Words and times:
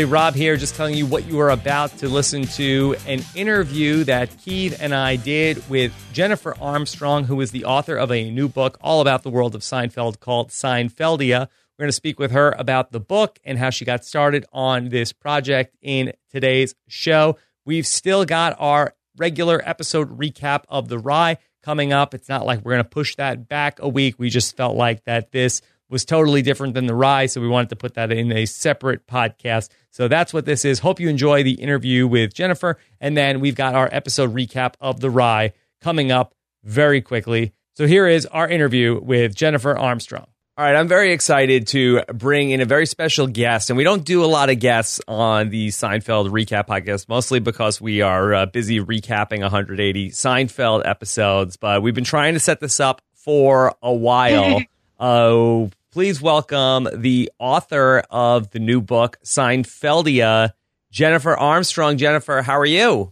everybody. 0.00 0.12
Rob 0.12 0.34
here, 0.34 0.56
just 0.56 0.76
telling 0.76 0.94
you 0.94 1.04
what 1.04 1.26
you 1.26 1.38
are 1.40 1.50
about 1.50 1.98
to 1.98 2.08
listen 2.08 2.44
to 2.44 2.96
an 3.06 3.20
interview 3.34 4.02
that 4.04 4.30
Keith 4.38 4.78
and 4.80 4.94
I 4.94 5.16
did 5.16 5.68
with 5.68 5.92
Jennifer 6.12 6.54
Armstrong, 6.58 7.24
who 7.24 7.40
is 7.42 7.50
the 7.50 7.66
author 7.66 7.96
of 7.96 8.10
a 8.10 8.30
new 8.30 8.48
book 8.48 8.78
all 8.80 9.02
about 9.02 9.22
the 9.24 9.30
world 9.30 9.54
of 9.54 9.60
Seinfeld 9.60 10.18
called 10.18 10.48
Seinfeldia. 10.48 11.48
We're 11.78 11.82
going 11.82 11.88
to 11.88 11.92
speak 11.92 12.18
with 12.18 12.30
her 12.30 12.54
about 12.58 12.92
the 12.92 13.00
book 13.00 13.38
and 13.44 13.58
how 13.58 13.68
she 13.68 13.84
got 13.84 14.04
started 14.04 14.46
on 14.52 14.88
this 14.88 15.12
project 15.12 15.76
in 15.82 16.12
today's 16.30 16.74
show. 16.88 17.36
We've 17.66 17.86
still 17.86 18.24
got 18.24 18.56
our 18.58 18.94
regular 19.18 19.60
episode 19.64 20.18
recap 20.18 20.64
of 20.68 20.88
The 20.88 20.98
Rye 20.98 21.36
coming 21.62 21.92
up. 21.92 22.14
It's 22.14 22.28
not 22.28 22.46
like 22.46 22.64
we're 22.64 22.72
going 22.72 22.84
to 22.84 22.88
push 22.88 23.16
that 23.16 23.48
back 23.48 23.80
a 23.80 23.88
week. 23.88 24.14
We 24.18 24.30
just 24.30 24.56
felt 24.56 24.76
like 24.76 25.04
that 25.04 25.30
this 25.30 25.60
was 25.90 26.04
totally 26.04 26.42
different 26.42 26.74
than 26.74 26.86
The 26.86 26.94
Rye, 26.94 27.26
so 27.26 27.40
we 27.40 27.48
wanted 27.48 27.70
to 27.70 27.76
put 27.76 27.94
that 27.94 28.12
in 28.12 28.32
a 28.32 28.46
separate 28.46 29.06
podcast. 29.06 29.68
So 29.90 30.08
that's 30.08 30.32
what 30.32 30.44
this 30.44 30.64
is. 30.64 30.78
Hope 30.78 31.00
you 31.00 31.08
enjoy 31.08 31.42
the 31.42 31.54
interview 31.54 32.06
with 32.06 32.32
Jennifer. 32.32 32.78
And 33.00 33.16
then 33.16 33.40
we've 33.40 33.56
got 33.56 33.74
our 33.74 33.88
episode 33.90 34.34
recap 34.34 34.74
of 34.80 35.00
The 35.00 35.10
Rye 35.10 35.52
coming 35.80 36.12
up 36.12 36.34
very 36.62 37.00
quickly. 37.00 37.52
So 37.74 37.86
here 37.86 38.06
is 38.06 38.26
our 38.26 38.48
interview 38.48 39.00
with 39.02 39.34
Jennifer 39.34 39.76
Armstrong. 39.76 40.26
All 40.58 40.66
right, 40.66 40.76
I'm 40.76 40.88
very 40.88 41.12
excited 41.12 41.68
to 41.68 42.02
bring 42.12 42.50
in 42.50 42.60
a 42.60 42.66
very 42.66 42.84
special 42.84 43.26
guest. 43.26 43.70
And 43.70 43.78
we 43.78 43.84
don't 43.84 44.04
do 44.04 44.22
a 44.22 44.26
lot 44.26 44.50
of 44.50 44.58
guests 44.58 45.00
on 45.08 45.48
the 45.48 45.68
Seinfeld 45.68 46.28
recap 46.28 46.66
podcast, 46.66 47.08
mostly 47.08 47.40
because 47.40 47.80
we 47.80 48.02
are 48.02 48.34
uh, 48.34 48.46
busy 48.46 48.78
recapping 48.78 49.40
180 49.40 50.10
Seinfeld 50.10 50.86
episodes. 50.86 51.56
But 51.56 51.82
we've 51.82 51.94
been 51.94 52.04
trying 52.04 52.34
to 52.34 52.40
set 52.40 52.60
this 52.60 52.78
up 52.78 53.00
for 53.14 53.74
a 53.82 53.92
while. 53.94 54.60
uh, 54.98 55.66
please 55.92 56.22
welcome 56.22 56.88
the 56.94 57.30
author 57.40 58.04
of 58.10 58.50
the 58.50 58.60
new 58.60 58.80
book, 58.80 59.18
Seinfeldia, 59.24 60.52
Jennifer 60.92 61.36
Armstrong. 61.36 61.96
Jennifer, 61.96 62.42
how 62.42 62.58
are 62.58 62.66
you? 62.66 63.10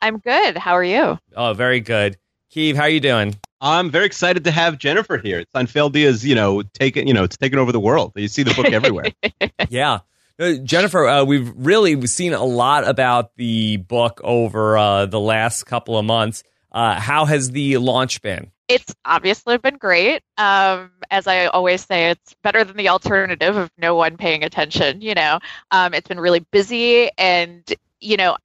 I'm 0.00 0.18
good. 0.18 0.56
How 0.56 0.72
are 0.72 0.84
you? 0.84 1.18
Oh, 1.36 1.52
very 1.54 1.80
good. 1.80 2.16
Keith, 2.50 2.76
how 2.76 2.82
are 2.82 2.88
you 2.88 3.00
doing? 3.00 3.34
I'm 3.60 3.90
very 3.90 4.06
excited 4.06 4.44
to 4.44 4.50
have 4.52 4.78
Jennifer 4.78 5.18
here. 5.18 5.44
Seinfeldia 5.54 6.04
is, 6.04 6.24
you 6.24 6.34
know, 6.34 6.62
taken, 6.62 7.08
you 7.08 7.14
know, 7.14 7.24
it's 7.24 7.36
taken 7.36 7.58
over 7.58 7.72
the 7.72 7.80
world. 7.80 8.12
You 8.14 8.28
see 8.28 8.42
the 8.44 8.54
book 8.54 8.72
everywhere. 8.72 9.06
yeah. 9.68 10.00
Uh, 10.38 10.54
Jennifer, 10.54 11.06
uh, 11.06 11.24
we've 11.24 11.52
really 11.56 12.06
seen 12.06 12.34
a 12.34 12.44
lot 12.44 12.86
about 12.86 13.34
the 13.36 13.78
book 13.78 14.20
over 14.22 14.78
uh, 14.78 15.06
the 15.06 15.20
last 15.20 15.64
couple 15.64 15.98
of 15.98 16.04
months. 16.04 16.42
Uh, 16.70 16.98
how 16.98 17.24
has 17.24 17.50
the 17.50 17.78
launch 17.78 18.22
been? 18.22 18.50
It's 18.72 18.94
obviously 19.04 19.58
been 19.58 19.76
great. 19.76 20.22
Um, 20.38 20.90
as 21.10 21.26
I 21.26 21.46
always 21.46 21.84
say, 21.84 22.10
it's 22.10 22.34
better 22.42 22.64
than 22.64 22.76
the 22.76 22.88
alternative 22.88 23.56
of 23.56 23.70
no 23.78 23.94
one 23.96 24.16
paying 24.16 24.44
attention. 24.44 25.00
You 25.02 25.14
know, 25.14 25.38
um, 25.70 25.94
it's 25.94 26.08
been 26.08 26.20
really 26.20 26.40
busy, 26.40 27.10
and 27.18 27.62
you 28.00 28.16
know, 28.16 28.36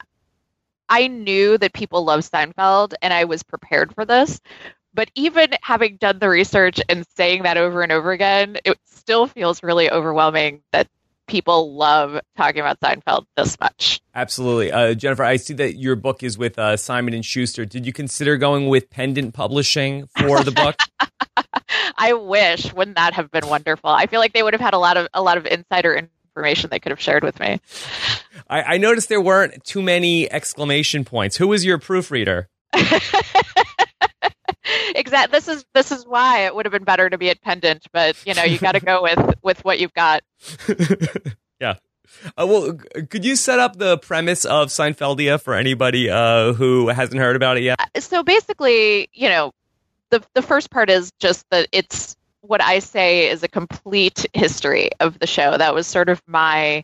I 0.89 1.07
knew 1.07 1.57
that 1.57 1.73
people 1.73 2.03
love 2.05 2.21
Seinfeld, 2.21 2.93
and 3.01 3.13
I 3.13 3.25
was 3.25 3.43
prepared 3.43 3.93
for 3.93 4.05
this. 4.05 4.39
But 4.93 5.11
even 5.15 5.49
having 5.61 5.97
done 5.97 6.19
the 6.19 6.29
research 6.29 6.81
and 6.89 7.05
saying 7.15 7.43
that 7.43 7.57
over 7.57 7.81
and 7.83 7.91
over 7.91 8.11
again, 8.11 8.57
it 8.65 8.77
still 8.85 9.27
feels 9.27 9.63
really 9.63 9.91
overwhelming 9.91 10.63
that 10.71 10.87
people 11.27 11.75
love 11.75 12.19
talking 12.35 12.61
about 12.61 12.79
Seinfeld 12.79 13.25
this 13.35 13.59
much. 13.59 14.01
Absolutely, 14.15 14.71
uh, 14.71 14.93
Jennifer. 14.93 15.23
I 15.23 15.35
see 15.35 15.53
that 15.55 15.75
your 15.75 15.95
book 15.95 16.23
is 16.23 16.37
with 16.37 16.57
uh, 16.57 16.77
Simon 16.77 17.13
and 17.13 17.25
Schuster. 17.25 17.65
Did 17.65 17.85
you 17.85 17.93
consider 17.93 18.37
going 18.37 18.67
with 18.67 18.89
Pendant 18.89 19.33
Publishing 19.33 20.07
for 20.17 20.43
the 20.43 20.51
book? 20.51 20.75
I 21.97 22.13
wish. 22.13 22.73
Wouldn't 22.73 22.97
that 22.97 23.13
have 23.13 23.31
been 23.31 23.47
wonderful? 23.47 23.89
I 23.89 24.07
feel 24.07 24.19
like 24.19 24.33
they 24.33 24.43
would 24.43 24.53
have 24.53 24.61
had 24.61 24.73
a 24.73 24.79
lot 24.79 24.97
of 24.97 25.07
a 25.13 25.21
lot 25.21 25.37
of 25.37 25.45
insider 25.45 25.95
information 26.37 26.69
they 26.69 26.79
could 26.79 26.91
have 26.91 27.01
shared 27.01 27.23
with 27.23 27.39
me. 27.39 27.59
I, 28.49 28.61
I 28.61 28.77
noticed 28.77 29.09
there 29.09 29.21
weren't 29.21 29.63
too 29.63 29.81
many 29.81 30.31
exclamation 30.31 31.03
points. 31.03 31.37
Who 31.37 31.47
was 31.47 31.65
your 31.65 31.77
proofreader? 31.77 32.49
This 35.09 35.47
is 35.47 35.65
this 35.73 35.91
is 35.91 36.05
why 36.05 36.45
it 36.45 36.55
would 36.55 36.65
have 36.65 36.71
been 36.71 36.83
better 36.83 37.09
to 37.09 37.17
be 37.17 37.29
at 37.29 37.41
Pendant, 37.41 37.87
but 37.91 38.15
you 38.25 38.33
know 38.33 38.43
you 38.43 38.57
got 38.57 38.73
to 38.73 38.79
go 38.79 39.01
with 39.03 39.35
with 39.41 39.63
what 39.65 39.79
you've 39.79 39.93
got. 39.93 40.23
yeah. 41.59 41.75
Uh, 42.37 42.47
well, 42.47 42.73
could 43.09 43.25
you 43.25 43.35
set 43.35 43.59
up 43.59 43.77
the 43.77 43.97
premise 43.97 44.45
of 44.45 44.69
Seinfeldia 44.69 45.41
for 45.41 45.53
anybody 45.53 46.09
uh, 46.09 46.53
who 46.53 46.87
hasn't 46.87 47.19
heard 47.19 47.35
about 47.35 47.57
it 47.57 47.63
yet? 47.63 47.79
Uh, 47.79 47.99
so 47.99 48.23
basically, 48.23 49.09
you 49.13 49.29
know, 49.29 49.51
the 50.09 50.23
the 50.33 50.41
first 50.41 50.71
part 50.71 50.89
is 50.89 51.11
just 51.19 51.45
that 51.49 51.67
it's 51.71 52.15
what 52.41 52.61
I 52.61 52.79
say 52.79 53.29
is 53.29 53.43
a 53.43 53.47
complete 53.47 54.25
history 54.33 54.89
of 54.99 55.19
the 55.19 55.27
show. 55.27 55.57
That 55.57 55.73
was 55.73 55.85
sort 55.85 56.09
of 56.09 56.21
my 56.27 56.83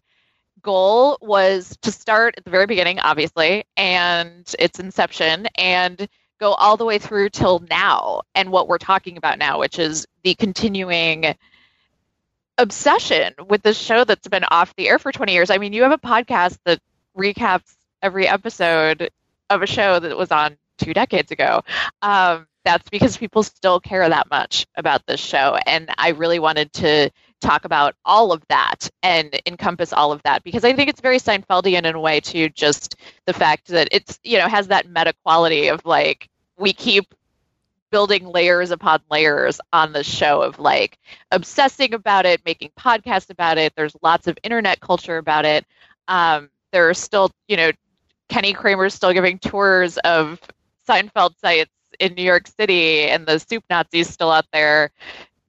goal 0.62 1.18
was 1.22 1.78
to 1.82 1.92
start 1.92 2.36
at 2.38 2.46
the 2.46 2.52
very 2.52 2.66
beginning, 2.66 3.00
obviously, 3.00 3.66
and 3.78 4.54
its 4.58 4.80
inception, 4.80 5.48
and 5.56 6.08
go 6.44 6.54
all 6.54 6.76
the 6.76 6.84
way 6.84 6.98
through 6.98 7.30
till 7.30 7.64
now 7.70 8.22
and 8.36 8.52
what 8.52 8.68
we're 8.68 8.78
talking 8.78 9.16
about 9.16 9.40
now, 9.40 9.59
which 9.59 9.80
is 9.80 10.06
the 10.24 10.36
continuing 10.36 11.36
obsession 12.58 13.34
with 13.48 13.62
this 13.64 13.78
show 13.78 14.04
that's 14.04 14.28
been 14.28 14.44
off 14.52 14.76
the 14.76 14.90
air 14.90 15.00
for 15.00 15.14
20 15.14 15.31
years. 15.31 15.50
I 15.50 15.58
mean, 15.58 15.72
you 15.72 15.84
have 15.84 15.94
a 15.94 15.98
podcast 15.98 16.58
that 16.66 16.80
recaps 17.18 17.76
every 18.02 18.28
episode 18.28 19.09
of 19.50 19.62
a 19.62 19.68
show 19.68 20.00
that 20.00 20.18
was 20.18 20.31
on 20.31 20.58
two 20.78 20.94
decades 20.94 21.31
ago. 21.31 21.64
Um, 22.02 22.46
that's 22.66 22.90
because 22.90 23.16
people 23.16 23.44
still 23.44 23.80
care 23.80 24.08
that 24.08 24.30
much 24.30 24.66
about 24.75 25.06
this 25.06 25.22
show. 25.22 25.58
And 25.66 25.90
I 25.98 26.10
really 26.10 26.40
wanted 26.40 26.74
to 26.74 27.10
talk 27.40 27.64
about 27.64 27.96
all 28.04 28.34
of 28.34 28.44
that 28.50 28.90
and 29.02 29.40
encompass 29.46 29.94
all 29.94 30.12
of 30.12 30.22
that 30.24 30.44
because 30.44 30.64
I 30.64 30.74
think 30.74 30.90
it's 30.90 31.02
very 31.02 31.20
Seinfeldian 31.20 31.86
in 31.86 31.96
a 31.96 32.00
way 32.00 32.20
too, 32.20 32.50
just 32.50 32.96
the 33.25 33.34
fact 33.34 33.68
that 33.68 33.88
it's, 33.92 34.20
you 34.24 34.38
know, 34.38 34.48
has 34.48 34.68
that 34.68 34.90
meta 34.90 35.14
quality 35.24 35.68
of 35.68 35.86
like, 35.86 36.30
we 36.58 36.74
keep 36.74 37.14
building 37.91 38.25
layers 38.25 38.72
upon 38.72 39.00
layers 39.12 39.62
on 39.72 39.94
the 39.94 40.03
show 40.03 40.41
of 40.41 40.58
like 40.59 40.97
obsessing 41.31 41.94
about 41.94 42.25
it, 42.25 42.41
making 42.44 42.72
podcasts 42.78 43.30
about 43.30 43.58
it. 43.58 43.72
There's 43.75 43.96
lots 44.02 44.28
of 44.28 44.38
internet 44.44 44.80
culture 44.80 45.18
about 45.18 45.46
it. 45.46 45.66
Um, 46.08 46.50
there 46.72 46.90
are 46.90 46.96
still, 46.96 47.31
you 47.47 47.56
know, 47.56 47.72
Kenny 48.30 48.53
Kramer's 48.53 48.96
still 48.96 49.13
giving 49.13 49.38
tours 49.38 49.97
of 50.00 50.42
Seinfeld 50.90 51.38
sites 51.40 51.69
in 52.00 52.16
New 52.16 52.24
York 52.24 52.47
City, 52.47 53.03
and 53.03 53.28
the 53.28 53.40
soup 53.40 53.63
Nazi's 53.69 54.09
still 54.09 54.31
out 54.31 54.46
there 54.52 54.90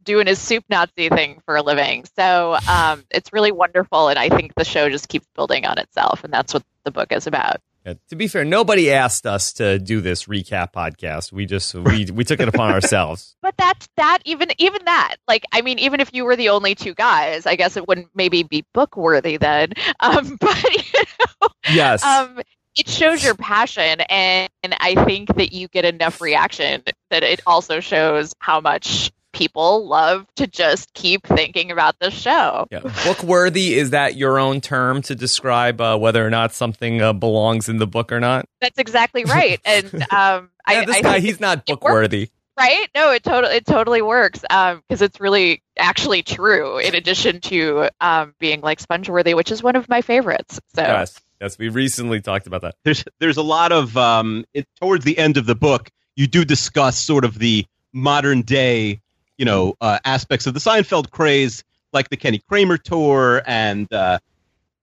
doing 0.05 0.27
his 0.27 0.39
soup 0.39 0.65
Nazi 0.69 1.09
thing 1.09 1.41
for 1.47 1.57
a 1.57 1.63
living. 1.63 2.05
So 2.15 2.59
um, 2.69 3.05
it's 3.11 3.33
really 3.33 3.53
wonderful, 3.53 4.09
and 4.09 4.19
I 4.19 4.29
think 4.29 4.55
the 4.55 4.65
show 4.65 4.91
just 4.91 5.09
keeps 5.09 5.27
building 5.35 5.65
on 5.65 5.79
itself, 5.79 6.25
and 6.25 6.33
that's 6.33 6.53
what 6.53 6.63
the 6.85 6.91
book 6.91 7.11
is 7.11 7.27
about. 7.27 7.61
Yeah, 7.85 7.95
to 8.09 8.17
be 8.17 8.29
fair, 8.29 8.45
nobody 8.45 8.91
asked 8.91 9.27
us 9.27 9.53
to 9.55 9.79
do 9.79 10.01
this 10.01 10.25
recap 10.25 10.73
podcast. 10.73 11.33
We 11.33 11.45
just 11.45 11.75
we 11.75 12.07
we 12.07 12.25
took 12.25 12.41
it 12.41 12.49
upon 12.49 12.73
ourselves. 12.73 13.37
But 13.43 13.59
that 13.59 13.87
that 13.99 14.19
even 14.25 14.49
even 14.57 14.87
that, 14.87 15.17
like 15.29 15.45
I 15.53 15.61
mean, 15.61 15.79
even 15.79 16.01
if 16.01 16.15
you 16.15 16.25
were 16.25 16.35
the 16.35 16.49
only 16.49 16.75
two 16.75 16.95
guys, 16.95 17.45
I 17.45 17.57
guess 17.57 17.77
it 17.77 17.87
wouldn't 17.87 18.09
maybe 18.15 18.43
be 18.43 18.65
book 18.73 18.97
worthy 18.97 19.37
then. 19.37 19.73
Um, 20.01 20.37
but 20.41 20.63
you 20.65 21.03
know, 21.41 21.49
yes, 21.71 22.03
um, 22.03 22.41
it 22.77 22.89
shows 22.89 23.25
your 23.25 23.35
passion, 23.35 24.01
and, 24.01 24.51
and 24.63 24.75
I 24.81 25.03
think 25.05 25.35
that 25.37 25.53
you 25.53 25.69
get 25.69 25.85
enough 25.85 26.21
reaction 26.21 26.83
that 27.11 27.23
it 27.23 27.41
also 27.47 27.81
shows 27.81 28.35
how 28.39 28.61
much 28.61 29.13
people 29.35 29.87
love 29.87 30.27
to 30.37 30.47
just 30.47 30.95
keep 30.95 31.27
thinking 31.27 31.71
about 31.71 31.99
the 31.99 32.11
show. 32.11 32.67
Yeah. 32.71 32.81
Book 33.05 33.23
worthy 33.23 33.75
is 33.75 33.91
that 33.91 34.17
your 34.17 34.39
own 34.39 34.61
term 34.63 35.03
to 35.03 35.15
describe 35.15 35.81
uh, 35.81 35.99
whether 35.99 36.27
or 36.27 36.31
not 36.31 36.55
something 36.55 37.03
uh, 37.03 37.13
belongs 37.13 37.69
in 37.69 37.79
the 37.79 37.87
book 37.87 38.13
or 38.13 38.21
not? 38.21 38.49
That's 38.61 38.79
exactly 38.79 39.25
right. 39.25 39.61
And 39.75 39.93
um, 40.13 40.51
yeah, 40.69 40.81
I, 40.81 40.85
this 40.85 40.97
I 40.97 41.03
guy, 41.03 41.21
he's 41.21 41.41
not 41.41 41.67
book 41.67 41.83
worthy. 41.83 42.31
Right? 42.57 42.89
No, 42.95 43.11
it 43.11 43.25
totally 43.25 43.57
it 43.57 43.67
totally 43.67 44.03
works 44.03 44.41
because 44.41 44.77
um, 44.77 44.83
it's 44.89 45.19
really 45.19 45.63
actually 45.77 46.23
true. 46.23 46.79
In 46.79 46.95
addition 46.95 47.41
to 47.43 47.89
um, 48.01 48.35
being 48.39 48.61
like 48.61 48.79
sponge-worthy, 48.79 49.35
which 49.35 49.51
is 49.51 49.63
one 49.63 49.75
of 49.75 49.89
my 49.89 50.03
favorites. 50.03 50.61
So 50.77 50.83
yes, 50.83 51.21
yes, 51.41 51.59
we 51.59 51.69
recently 51.69 52.21
talked 52.21 52.47
about 52.47 52.63
that. 52.63 52.77
There's 52.85 53.05
there's 53.19 53.39
a 53.39 53.43
lot 53.43 53.73
of 53.73 53.97
um, 53.97 54.45
it, 54.55 54.69
towards 54.81 55.05
the 55.05 55.19
end 55.19 55.37
of 55.37 55.47
the 55.47 55.57
book, 55.57 55.91
you 56.15 56.29
do 56.29 56.45
discuss 56.45 56.97
sort 56.97 57.25
of 57.25 57.41
the 57.41 57.67
modern 57.93 58.43
day 58.43 59.01
you 59.39 59.45
know 59.45 59.75
uh, 59.81 59.99
aspects 60.05 60.47
of 60.47 60.55
the 60.55 60.61
Seinfeld 60.61 61.11
craze, 61.11 61.65
like 61.93 62.09
the 62.11 62.17
Kenny 62.17 62.41
Kramer 62.49 62.77
tour, 62.79 63.43
and 63.47 63.93
uh, 63.93 64.19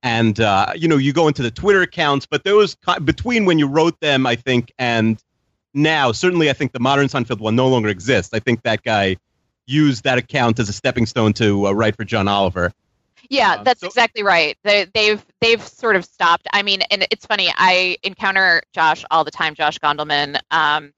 and 0.03 0.39
uh, 0.39 0.73
you 0.75 0.87
know 0.87 0.97
you 0.97 1.13
go 1.13 1.27
into 1.27 1.41
the 1.41 1.51
Twitter 1.51 1.81
accounts. 1.81 2.25
But 2.25 2.43
those 2.43 2.75
between 3.03 3.45
when 3.45 3.59
you 3.59 3.67
wrote 3.67 3.99
them, 3.99 4.25
I 4.25 4.35
think, 4.35 4.71
and 4.77 5.21
now, 5.73 6.11
certainly, 6.11 6.49
I 6.49 6.53
think 6.53 6.73
the 6.73 6.79
modern 6.79 7.07
Seinfeld 7.07 7.39
one 7.39 7.55
no 7.55 7.67
longer 7.67 7.89
exists. 7.89 8.33
I 8.33 8.39
think 8.39 8.63
that 8.63 8.83
guy 8.83 9.17
used 9.67 10.03
that 10.03 10.17
account 10.17 10.59
as 10.59 10.67
a 10.69 10.73
stepping 10.73 11.05
stone 11.05 11.33
to 11.33 11.67
uh, 11.67 11.71
write 11.71 11.95
for 11.95 12.03
John 12.03 12.27
Oliver. 12.27 12.73
Yeah, 13.29 13.55
um, 13.55 13.63
that's 13.63 13.81
so- 13.81 13.87
exactly 13.87 14.23
right. 14.23 14.57
They, 14.63 14.85
they've 14.93 15.23
they've 15.39 15.65
sort 15.65 15.95
of 15.95 16.03
stopped. 16.03 16.47
I 16.51 16.63
mean, 16.63 16.81
and 16.91 17.07
it's 17.11 17.25
funny. 17.25 17.49
I 17.55 17.97
encounter 18.03 18.61
Josh 18.73 19.05
all 19.11 19.23
the 19.23 19.31
time, 19.31 19.55
Josh 19.55 19.79
Gondelman. 19.79 20.39
Um, 20.51 20.91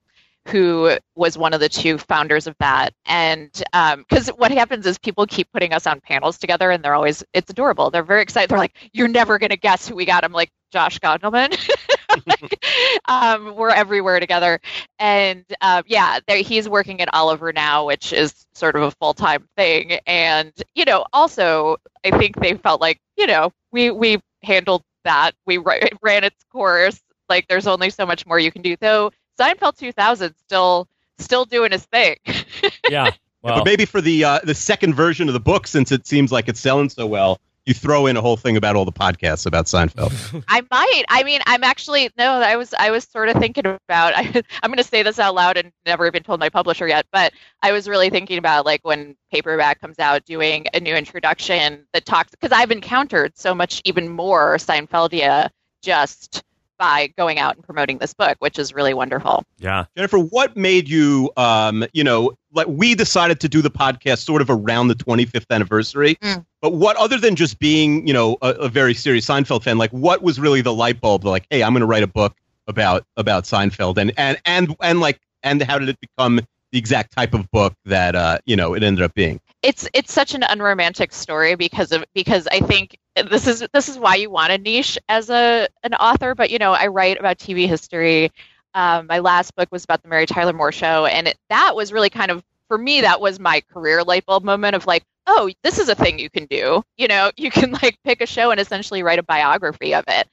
who 0.48 0.96
was 1.16 1.38
one 1.38 1.54
of 1.54 1.60
the 1.60 1.68
two 1.68 1.98
founders 1.98 2.46
of 2.46 2.54
that. 2.60 2.92
And 3.06 3.50
because 3.72 4.28
um, 4.28 4.36
what 4.36 4.50
happens 4.50 4.86
is 4.86 4.98
people 4.98 5.26
keep 5.26 5.50
putting 5.52 5.72
us 5.72 5.86
on 5.86 6.00
panels 6.00 6.38
together, 6.38 6.70
and 6.70 6.84
they're 6.84 6.94
always 6.94 7.24
it's 7.32 7.50
adorable. 7.50 7.90
They're 7.90 8.02
very 8.02 8.22
excited. 8.22 8.50
They're 8.50 8.58
like, 8.58 8.76
"You're 8.92 9.08
never 9.08 9.38
gonna 9.38 9.56
guess 9.56 9.88
who 9.88 9.94
we 9.94 10.04
got." 10.04 10.24
I'm 10.24 10.32
like, 10.32 10.50
Josh 10.72 10.98
Gondelman. 10.98 11.56
um, 13.08 13.56
we're 13.56 13.70
everywhere 13.70 14.20
together, 14.20 14.60
and 14.98 15.44
uh, 15.60 15.82
yeah, 15.86 16.20
he's 16.28 16.68
working 16.68 17.00
at 17.00 17.12
Oliver 17.12 17.52
now, 17.52 17.86
which 17.86 18.12
is 18.12 18.46
sort 18.54 18.76
of 18.76 18.82
a 18.82 18.90
full 18.92 19.14
time 19.14 19.48
thing. 19.56 19.98
And 20.06 20.52
you 20.74 20.84
know, 20.84 21.04
also, 21.12 21.76
I 22.04 22.16
think 22.16 22.36
they 22.36 22.54
felt 22.54 22.80
like 22.80 22.98
you 23.16 23.26
know 23.26 23.50
we 23.72 23.90
we 23.90 24.20
handled 24.42 24.82
that. 25.04 25.32
We 25.46 25.58
ran 25.58 26.24
its 26.24 26.44
course. 26.52 27.00
Like, 27.28 27.48
there's 27.48 27.66
only 27.66 27.88
so 27.88 28.04
much 28.04 28.26
more 28.26 28.38
you 28.38 28.52
can 28.52 28.62
do. 28.62 28.76
Though 28.80 29.10
Seinfeld 29.38 29.76
2000 29.76 30.34
still 30.36 30.88
still 31.18 31.44
doing 31.44 31.72
his 31.72 31.84
thing. 31.84 32.16
yeah. 32.90 33.10
Well. 33.42 33.56
but 33.56 33.64
maybe 33.66 33.84
for 33.84 34.00
the 34.00 34.24
uh, 34.24 34.40
the 34.42 34.54
second 34.54 34.94
version 34.94 35.28
of 35.28 35.34
the 35.34 35.40
book, 35.40 35.66
since 35.66 35.92
it 35.92 36.06
seems 36.06 36.32
like 36.32 36.48
it's 36.48 36.60
selling 36.60 36.88
so 36.88 37.06
well, 37.06 37.38
you 37.66 37.74
throw 37.74 38.06
in 38.06 38.16
a 38.16 38.20
whole 38.20 38.36
thing 38.36 38.56
about 38.56 38.76
all 38.76 38.84
the 38.84 38.92
podcasts 38.92 39.46
about 39.46 39.66
Seinfeld. 39.66 40.44
I 40.48 40.62
might. 40.70 41.04
I 41.08 41.24
mean, 41.24 41.40
I'm 41.46 41.64
actually 41.64 42.10
no. 42.16 42.36
I 42.36 42.56
was 42.56 42.74
I 42.78 42.90
was 42.90 43.04
sort 43.04 43.28
of 43.28 43.36
thinking 43.36 43.66
about. 43.66 44.14
I, 44.14 44.20
I'm 44.62 44.70
going 44.70 44.78
to 44.78 44.84
say 44.84 45.02
this 45.02 45.18
out 45.18 45.34
loud 45.34 45.56
and 45.56 45.72
never 45.86 46.06
even 46.06 46.22
told 46.22 46.40
my 46.40 46.48
publisher 46.48 46.86
yet. 46.86 47.06
But 47.12 47.32
I 47.62 47.72
was 47.72 47.88
really 47.88 48.10
thinking 48.10 48.38
about 48.38 48.64
like 48.64 48.80
when 48.82 49.16
paperback 49.30 49.80
comes 49.80 49.98
out, 49.98 50.24
doing 50.24 50.66
a 50.74 50.80
new 50.80 50.94
introduction 50.94 51.86
that 51.92 52.04
talks 52.06 52.30
because 52.30 52.52
I've 52.52 52.70
encountered 52.70 53.36
so 53.36 53.54
much 53.54 53.80
even 53.84 54.08
more 54.08 54.56
Seinfeldia 54.56 55.50
just 55.82 56.42
by 56.78 57.12
going 57.16 57.38
out 57.38 57.56
and 57.56 57.64
promoting 57.64 57.98
this 57.98 58.14
book, 58.14 58.36
which 58.40 58.58
is 58.58 58.74
really 58.74 58.94
wonderful. 58.94 59.44
Yeah. 59.58 59.84
Jennifer, 59.96 60.18
what 60.18 60.56
made 60.56 60.88
you, 60.88 61.30
um, 61.36 61.84
you 61.92 62.04
know, 62.04 62.32
like 62.52 62.66
we 62.66 62.94
decided 62.94 63.40
to 63.40 63.48
do 63.48 63.62
the 63.62 63.70
podcast 63.70 64.18
sort 64.18 64.42
of 64.42 64.50
around 64.50 64.88
the 64.88 64.94
25th 64.94 65.46
anniversary. 65.50 66.16
Mm. 66.16 66.44
But 66.60 66.74
what, 66.74 66.96
other 66.96 67.18
than 67.18 67.36
just 67.36 67.58
being, 67.58 68.06
you 68.06 68.14
know, 68.14 68.36
a, 68.42 68.50
a, 68.50 68.68
very 68.68 68.94
serious 68.94 69.26
Seinfeld 69.26 69.62
fan, 69.62 69.76
like 69.76 69.90
what 69.90 70.22
was 70.22 70.40
really 70.40 70.60
the 70.60 70.72
light 70.72 71.00
bulb? 71.00 71.24
Like, 71.24 71.46
hey, 71.50 71.62
I'm 71.62 71.72
going 71.72 71.80
to 71.80 71.86
write 71.86 72.02
a 72.02 72.08
book 72.08 72.36
about 72.66 73.04
about 73.16 73.44
Seinfeld, 73.44 73.98
and 73.98 74.12
and 74.16 74.38
and 74.46 74.74
and 74.80 75.00
like, 75.00 75.20
and 75.42 75.62
how 75.62 75.78
did 75.78 75.88
it 75.88 75.98
become 76.00 76.40
the 76.72 76.78
exact 76.78 77.12
type 77.12 77.34
of 77.34 77.50
book 77.50 77.74
that 77.84 78.14
uh, 78.14 78.38
you 78.46 78.56
know 78.56 78.74
it 78.74 78.82
ended 78.82 79.04
up 79.04 79.14
being? 79.14 79.40
It's 79.62 79.88
it's 79.92 80.12
such 80.12 80.34
an 80.34 80.42
unromantic 80.42 81.12
story 81.12 81.54
because 81.54 81.92
of 81.92 82.04
because 82.14 82.46
I 82.50 82.60
think 82.60 82.98
this 83.16 83.46
is 83.46 83.66
this 83.72 83.88
is 83.88 83.98
why 83.98 84.16
you 84.16 84.30
want 84.30 84.52
a 84.52 84.58
niche 84.58 84.98
as 85.08 85.30
a 85.30 85.68
an 85.82 85.94
author. 85.94 86.34
But 86.34 86.50
you 86.50 86.58
know, 86.58 86.72
I 86.72 86.88
write 86.88 87.18
about 87.18 87.38
TV 87.38 87.68
history. 87.68 88.30
Um, 88.74 89.06
my 89.06 89.20
last 89.20 89.54
book 89.54 89.68
was 89.70 89.84
about 89.84 90.02
the 90.02 90.08
Mary 90.08 90.26
Tyler 90.26 90.52
Moore 90.52 90.72
Show, 90.72 91.06
and 91.06 91.28
it, 91.28 91.38
that 91.48 91.76
was 91.76 91.92
really 91.92 92.10
kind 92.10 92.30
of 92.30 92.42
for 92.68 92.76
me. 92.76 93.00
That 93.02 93.20
was 93.20 93.38
my 93.38 93.60
career 93.72 94.02
light 94.02 94.26
bulb 94.26 94.44
moment 94.44 94.74
of 94.74 94.86
like, 94.86 95.04
oh, 95.26 95.50
this 95.62 95.78
is 95.78 95.88
a 95.88 95.94
thing 95.94 96.18
you 96.18 96.28
can 96.28 96.46
do. 96.46 96.82
You 96.96 97.08
know, 97.08 97.30
you 97.36 97.50
can 97.50 97.72
like 97.72 97.98
pick 98.04 98.20
a 98.20 98.26
show 98.26 98.50
and 98.50 98.60
essentially 98.60 99.02
write 99.02 99.18
a 99.18 99.24
biography 99.24 99.94
of 99.94 100.04
it, 100.08 100.28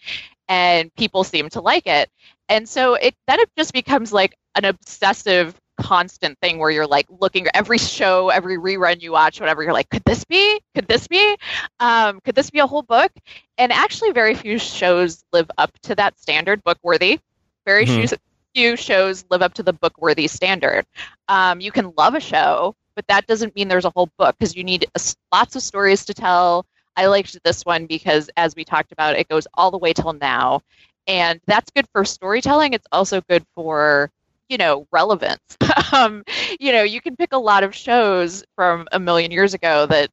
and 0.48 0.94
people 0.96 1.24
seem 1.24 1.50
to 1.50 1.62
like 1.62 1.88
it. 1.88 2.10
And 2.50 2.68
so 2.68 2.96
it 2.96 3.16
then 3.28 3.40
it 3.40 3.50
just 3.58 3.74
becomes 3.74 4.12
like 4.12 4.36
an 4.56 4.66
obsessive 4.66 5.56
constant 5.82 6.38
thing 6.40 6.60
where 6.60 6.70
you're 6.70 6.88
like 6.88 7.08
looking 7.10 7.48
every 7.54 7.78
show, 7.78 8.30
every 8.30 8.58
rerun 8.58 9.02
you 9.02 9.12
watch, 9.12 9.40
whatever. 9.40 9.64
You're 9.64 9.74
like, 9.74 9.90
could 9.90 10.04
this 10.06 10.24
be? 10.26 10.60
Could 10.76 10.88
this 10.88 11.08
be? 11.08 11.38
Um, 11.80 12.20
could 12.22 12.36
this 12.36 12.50
be 12.50 12.60
a 12.60 12.68
whole 12.68 12.84
book? 12.84 13.12
And 13.58 13.72
actually, 13.72 14.12
very 14.12 14.36
few 14.36 14.60
shows 14.60 15.24
live 15.34 15.50
up 15.58 15.72
to 15.84 15.96
that 15.96 16.20
standard, 16.20 16.64
book 16.64 16.78
worthy. 16.84 17.20
Very 17.66 17.86
mm-hmm. 17.86 18.16
few, 18.54 18.76
shows 18.76 19.26
live 19.30 19.42
up 19.42 19.54
to 19.56 19.64
the 19.64 19.74
book 19.74 19.94
worthy 19.98 20.28
standard. 20.28 20.86
Um, 21.28 21.62
you 21.62 21.72
can 21.72 21.94
love 21.98 22.16
a 22.16 22.20
show, 22.20 22.76
but 22.96 23.08
that 23.08 23.26
doesn't 23.28 23.56
mean 23.56 23.68
there's 23.68 23.86
a 23.86 23.92
whole 23.92 24.10
book 24.18 24.36
because 24.38 24.56
you 24.56 24.64
need 24.64 24.86
a, 24.94 25.00
lots 25.32 25.56
of 25.56 25.62
stories 25.62 26.06
to 26.06 26.14
tell. 26.14 26.66
I 26.98 27.06
liked 27.06 27.42
this 27.44 27.64
one 27.64 27.86
because, 27.86 28.30
as 28.36 28.56
we 28.56 28.66
talked 28.66 28.92
about, 28.92 29.16
it 29.16 29.30
goes 29.30 29.48
all 29.54 29.72
the 29.72 29.78
way 29.78 29.94
till 29.94 30.14
now. 30.14 30.62
And 31.08 31.40
that's 31.48 31.72
good 31.72 31.88
for 31.92 32.06
storytelling. 32.06 32.74
It's 32.74 32.88
also 32.92 33.22
good 33.22 33.46
for 33.56 34.12
you 34.52 34.58
know 34.58 34.86
relevance 34.92 35.58
um, 35.94 36.24
you 36.60 36.74
know 36.74 36.84
you 36.84 37.00
can 37.00 37.16
pick 37.16 37.32
a 37.32 37.38
lot 37.38 37.64
of 37.64 37.74
shows 37.74 38.44
from 38.56 38.86
a 38.92 39.00
million 39.00 39.32
years 39.32 39.54
ago 39.54 39.86
that 39.86 40.10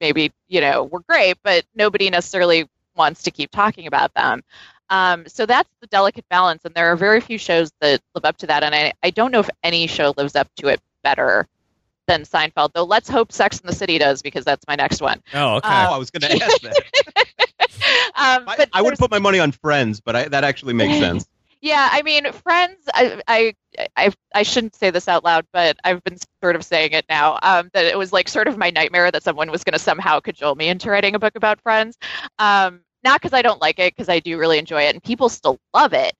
maybe 0.00 0.32
you 0.48 0.60
know 0.60 0.84
were 0.84 1.00
great 1.08 1.36
but 1.42 1.64
nobody 1.74 2.08
necessarily 2.08 2.66
wants 2.94 3.24
to 3.24 3.32
keep 3.32 3.50
talking 3.50 3.88
about 3.88 4.14
them 4.14 4.42
um, 4.90 5.26
so 5.26 5.44
that's 5.44 5.68
the 5.80 5.88
delicate 5.88 6.24
balance 6.30 6.64
and 6.64 6.72
there 6.74 6.86
are 6.86 6.96
very 6.96 7.20
few 7.20 7.36
shows 7.36 7.72
that 7.80 8.00
live 8.14 8.24
up 8.24 8.36
to 8.36 8.46
that 8.46 8.62
and 8.62 8.74
I, 8.74 8.92
I 9.02 9.10
don't 9.10 9.32
know 9.32 9.40
if 9.40 9.50
any 9.64 9.88
show 9.88 10.14
lives 10.16 10.36
up 10.36 10.48
to 10.58 10.68
it 10.68 10.80
better 11.02 11.48
than 12.10 12.22
Seinfeld, 12.22 12.72
though 12.74 12.84
let's 12.84 13.08
hope 13.08 13.30
Sex 13.30 13.60
in 13.60 13.66
the 13.66 13.72
City 13.72 13.98
does 13.98 14.20
because 14.20 14.44
that's 14.44 14.64
my 14.66 14.74
next 14.74 15.00
one. 15.00 15.22
Oh, 15.32 15.56
okay. 15.56 15.68
Um, 15.68 15.86
oh, 15.88 15.94
I 15.94 15.98
was 15.98 16.10
going 16.10 16.22
to 16.22 16.44
ask 16.44 16.60
that. 16.62 16.76
um, 18.16 18.44
I, 18.48 18.66
I 18.72 18.82
would 18.82 18.98
put 18.98 19.10
my 19.10 19.20
money 19.20 19.38
on 19.38 19.52
Friends, 19.52 20.00
but 20.00 20.16
I, 20.16 20.28
that 20.28 20.42
actually 20.42 20.74
makes 20.74 20.98
sense. 20.98 21.28
Yeah, 21.60 21.88
I 21.92 22.02
mean, 22.02 22.32
Friends. 22.32 22.78
I, 22.92 23.22
I, 23.28 23.54
I, 23.96 24.12
I 24.34 24.42
shouldn't 24.42 24.74
say 24.74 24.90
this 24.90 25.06
out 25.06 25.24
loud, 25.24 25.46
but 25.52 25.76
I've 25.84 26.02
been 26.02 26.16
sort 26.42 26.56
of 26.56 26.64
saying 26.64 26.92
it 26.92 27.04
now. 27.08 27.38
Um, 27.42 27.70
that 27.74 27.84
it 27.84 27.96
was 27.96 28.12
like 28.12 28.28
sort 28.28 28.48
of 28.48 28.58
my 28.58 28.70
nightmare 28.70 29.10
that 29.10 29.22
someone 29.22 29.50
was 29.50 29.62
going 29.62 29.74
to 29.74 29.78
somehow 29.78 30.18
cajole 30.20 30.56
me 30.56 30.68
into 30.68 30.90
writing 30.90 31.14
a 31.14 31.18
book 31.18 31.36
about 31.36 31.60
Friends. 31.60 31.96
Um, 32.38 32.80
not 33.04 33.20
because 33.20 33.34
I 33.34 33.42
don't 33.42 33.60
like 33.60 33.78
it, 33.78 33.94
because 33.94 34.08
I 34.08 34.18
do 34.18 34.36
really 34.38 34.58
enjoy 34.58 34.82
it, 34.82 34.94
and 34.94 35.02
people 35.02 35.28
still 35.28 35.58
love 35.72 35.92
it. 35.92 36.14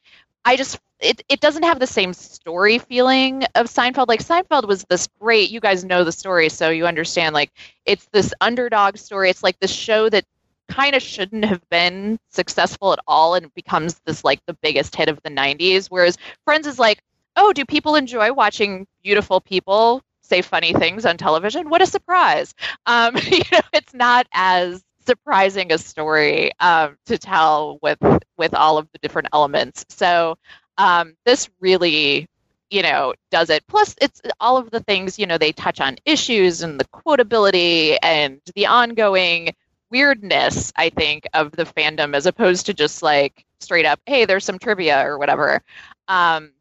I 0.44 0.56
just 0.56 0.78
it, 1.00 1.22
it 1.28 1.40
doesn't 1.40 1.62
have 1.62 1.80
the 1.80 1.86
same 1.86 2.12
story 2.12 2.78
feeling 2.78 3.44
of 3.54 3.66
Seinfeld. 3.66 4.08
Like 4.08 4.22
Seinfeld 4.22 4.68
was 4.68 4.84
this 4.88 5.08
great, 5.18 5.50
you 5.50 5.60
guys 5.60 5.84
know 5.84 6.04
the 6.04 6.12
story, 6.12 6.48
so 6.50 6.68
you 6.70 6.86
understand 6.86 7.34
like 7.34 7.50
it's 7.86 8.06
this 8.12 8.34
underdog 8.40 8.98
story. 8.98 9.30
It's 9.30 9.42
like 9.42 9.58
this 9.60 9.72
show 9.72 10.08
that 10.10 10.24
kind 10.68 10.94
of 10.94 11.02
shouldn't 11.02 11.44
have 11.44 11.68
been 11.68 12.18
successful 12.28 12.92
at 12.92 13.00
all 13.06 13.34
and 13.34 13.52
becomes 13.54 14.00
this 14.06 14.24
like 14.24 14.40
the 14.46 14.54
biggest 14.54 14.94
hit 14.94 15.08
of 15.08 15.20
the 15.22 15.30
90s 15.30 15.88
whereas 15.88 16.16
friends 16.44 16.66
is 16.66 16.78
like 16.78 17.00
oh 17.36 17.52
do 17.52 17.64
people 17.64 17.96
enjoy 17.96 18.32
watching 18.32 18.86
beautiful 19.02 19.40
people 19.40 20.00
say 20.22 20.40
funny 20.40 20.72
things 20.72 21.04
on 21.04 21.16
television 21.16 21.68
what 21.68 21.82
a 21.82 21.86
surprise 21.86 22.54
um, 22.86 23.16
you 23.30 23.42
know 23.50 23.60
it's 23.72 23.94
not 23.94 24.28
as 24.32 24.82
surprising 25.06 25.72
a 25.72 25.78
story 25.78 26.52
um, 26.60 26.96
to 27.06 27.18
tell 27.18 27.78
with 27.82 27.98
with 28.36 28.54
all 28.54 28.78
of 28.78 28.88
the 28.92 28.98
different 28.98 29.28
elements 29.32 29.84
so 29.88 30.36
um, 30.78 31.14
this 31.24 31.48
really 31.60 32.26
you 32.70 32.82
know 32.82 33.14
does 33.30 33.50
it 33.50 33.66
plus 33.66 33.94
it's 34.00 34.20
all 34.40 34.56
of 34.56 34.70
the 34.70 34.80
things 34.80 35.18
you 35.18 35.26
know 35.26 35.38
they 35.38 35.52
touch 35.52 35.80
on 35.80 35.96
issues 36.04 36.62
and 36.62 36.78
the 36.78 36.84
quotability 36.86 37.96
and 38.02 38.40
the 38.54 38.66
ongoing 38.66 39.52
weirdness, 39.90 40.72
I 40.76 40.90
think, 40.90 41.26
of 41.34 41.52
the 41.52 41.64
fandom 41.64 42.14
as 42.14 42.26
opposed 42.26 42.66
to 42.66 42.74
just 42.74 43.02
like 43.02 43.44
straight 43.60 43.86
up, 43.86 44.00
hey, 44.06 44.24
there's 44.24 44.44
some 44.44 44.58
trivia 44.58 45.06
or 45.06 45.18
whatever. 45.18 45.62
Um, 46.08 46.52